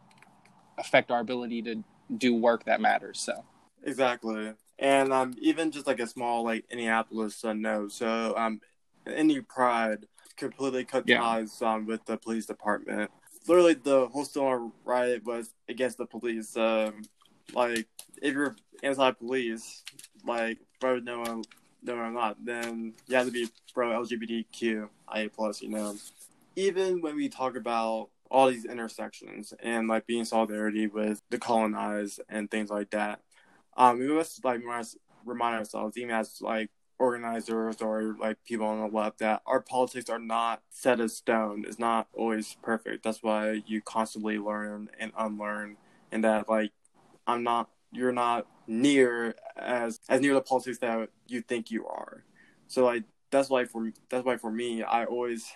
[0.78, 1.82] affect our ability to
[2.18, 3.20] do work that matters.
[3.20, 3.44] So
[3.82, 7.92] exactly, and um, even just like a small like Indianapolis uh, note.
[7.92, 8.60] So um,
[9.06, 10.06] Indy Pride
[10.36, 11.18] completely cut yeah.
[11.18, 13.10] ties um, with the police department.
[13.48, 16.56] Literally, the whole Stonewall riot was against the police.
[16.56, 17.02] Um,
[17.54, 17.86] like,
[18.22, 19.84] if you're anti-police,
[20.24, 21.42] like, pro no one,
[21.82, 25.62] no or not, then you have to be pro LGBTQ, I plus.
[25.62, 25.96] You know,
[26.56, 32.20] even when we talk about all these intersections and like being solidarity with the colonized
[32.28, 33.20] and things like that.
[33.76, 34.60] Um, we must like
[35.24, 40.08] remind ourselves, even as like organizers or like people on the left, that our politics
[40.08, 41.64] are not set in stone.
[41.66, 43.04] It's not always perfect.
[43.04, 45.76] That's why you constantly learn and unlearn,
[46.10, 46.72] and that like
[47.26, 52.24] I'm not, you're not near as as near the politics that you think you are.
[52.68, 55.50] So like that's why for that's why for me, I always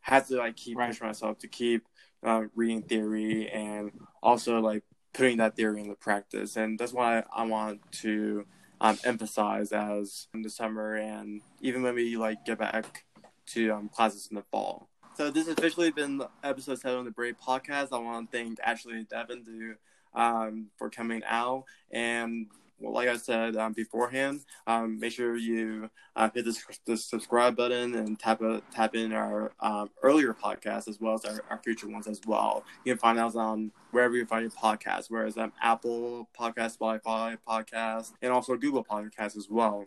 [0.00, 0.88] had to like keep right.
[0.88, 1.86] pushing myself to keep
[2.24, 3.90] uh, reading theory and
[4.22, 6.56] also like putting that theory into practice.
[6.56, 8.46] And that's why I want to
[8.80, 13.04] um, emphasize as in the summer and even when we like get back
[13.48, 14.88] to um, classes in the fall.
[15.16, 17.88] So this has officially been episode seven of the Braid podcast.
[17.92, 19.74] I want to thank Ashley and Devin to
[20.14, 22.46] um, for coming out and
[22.80, 27.56] well, like I said um, beforehand, um, make sure you uh, hit the, the, subscribe
[27.56, 31.58] button and tap a, tap in our um, earlier podcasts as well as our, our,
[31.58, 32.64] future ones as well.
[32.84, 37.36] You can find us on wherever you find your podcast, whereas um, Apple Podcast, Spotify
[37.46, 39.86] Podcast, and also Google Podcasts as well.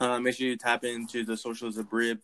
[0.00, 2.18] Uh, make sure you tap into the Socialists of Berea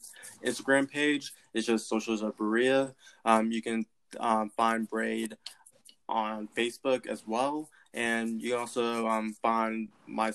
[0.44, 1.32] Instagram page.
[1.54, 2.94] It's just Socialists of Berea.
[3.24, 3.86] Um, you can
[4.20, 5.36] um, find Braid
[6.08, 10.32] on Facebook as well and you can also um, find my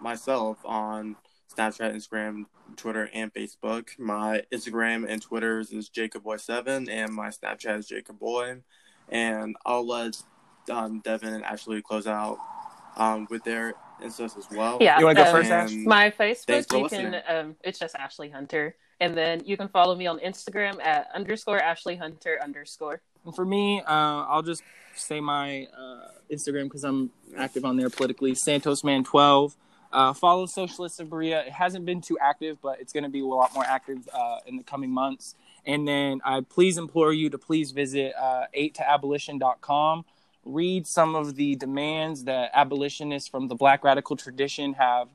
[0.00, 1.16] myself on
[1.54, 2.44] Snapchat, Instagram,
[2.76, 3.98] Twitter, and Facebook.
[3.98, 8.62] My Instagram and Twitter is JacobBoy7, and my Snapchat is JacobBoy.
[9.08, 10.16] And I'll let
[10.70, 12.38] um, Devin and Ashley close out
[12.96, 14.78] um, with their instas as well.
[14.80, 15.72] Yeah, you want to go first, Ash?
[15.72, 17.22] My Facebook, you can.
[17.28, 21.58] Um, it's just Ashley Hunter, and then you can follow me on Instagram at underscore
[21.58, 23.02] Ashley Hunter underscore.
[23.24, 24.62] And for me, uh, I'll just
[24.94, 28.32] say my uh, Instagram because I'm active on there politically.
[28.32, 29.54] SantosMan12.
[29.92, 31.40] Uh, follow Socialists of Berea.
[31.40, 34.38] It hasn't been too active, but it's going to be a lot more active uh,
[34.46, 35.34] in the coming months.
[35.66, 40.04] And then I please implore you to please visit uh, 8toabolition.com.
[40.44, 45.08] Read some of the demands that abolitionists from the Black radical tradition have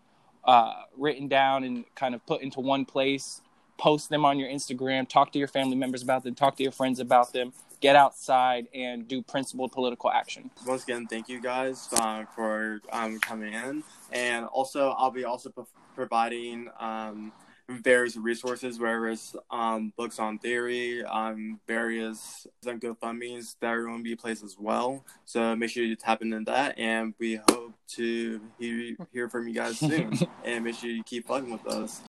[0.46, 3.42] uh, written down and kind of put into one place.
[3.78, 5.08] Post them on your Instagram.
[5.08, 6.36] Talk to your family members about them.
[6.36, 10.50] Talk to your friends about them get outside and do principled political action.
[10.66, 15.50] Once again, thank you guys uh, for um, coming in, and also I'll be also
[15.50, 15.62] p-
[15.96, 17.32] providing um,
[17.70, 24.16] various resources, various um, books on theory, um, various GoFundmes that are going to be
[24.16, 25.04] placed as well.
[25.26, 29.54] So make sure you tap into that, and we hope to hear, hear from you
[29.54, 30.18] guys soon.
[30.46, 32.02] and make sure you keep fucking with us.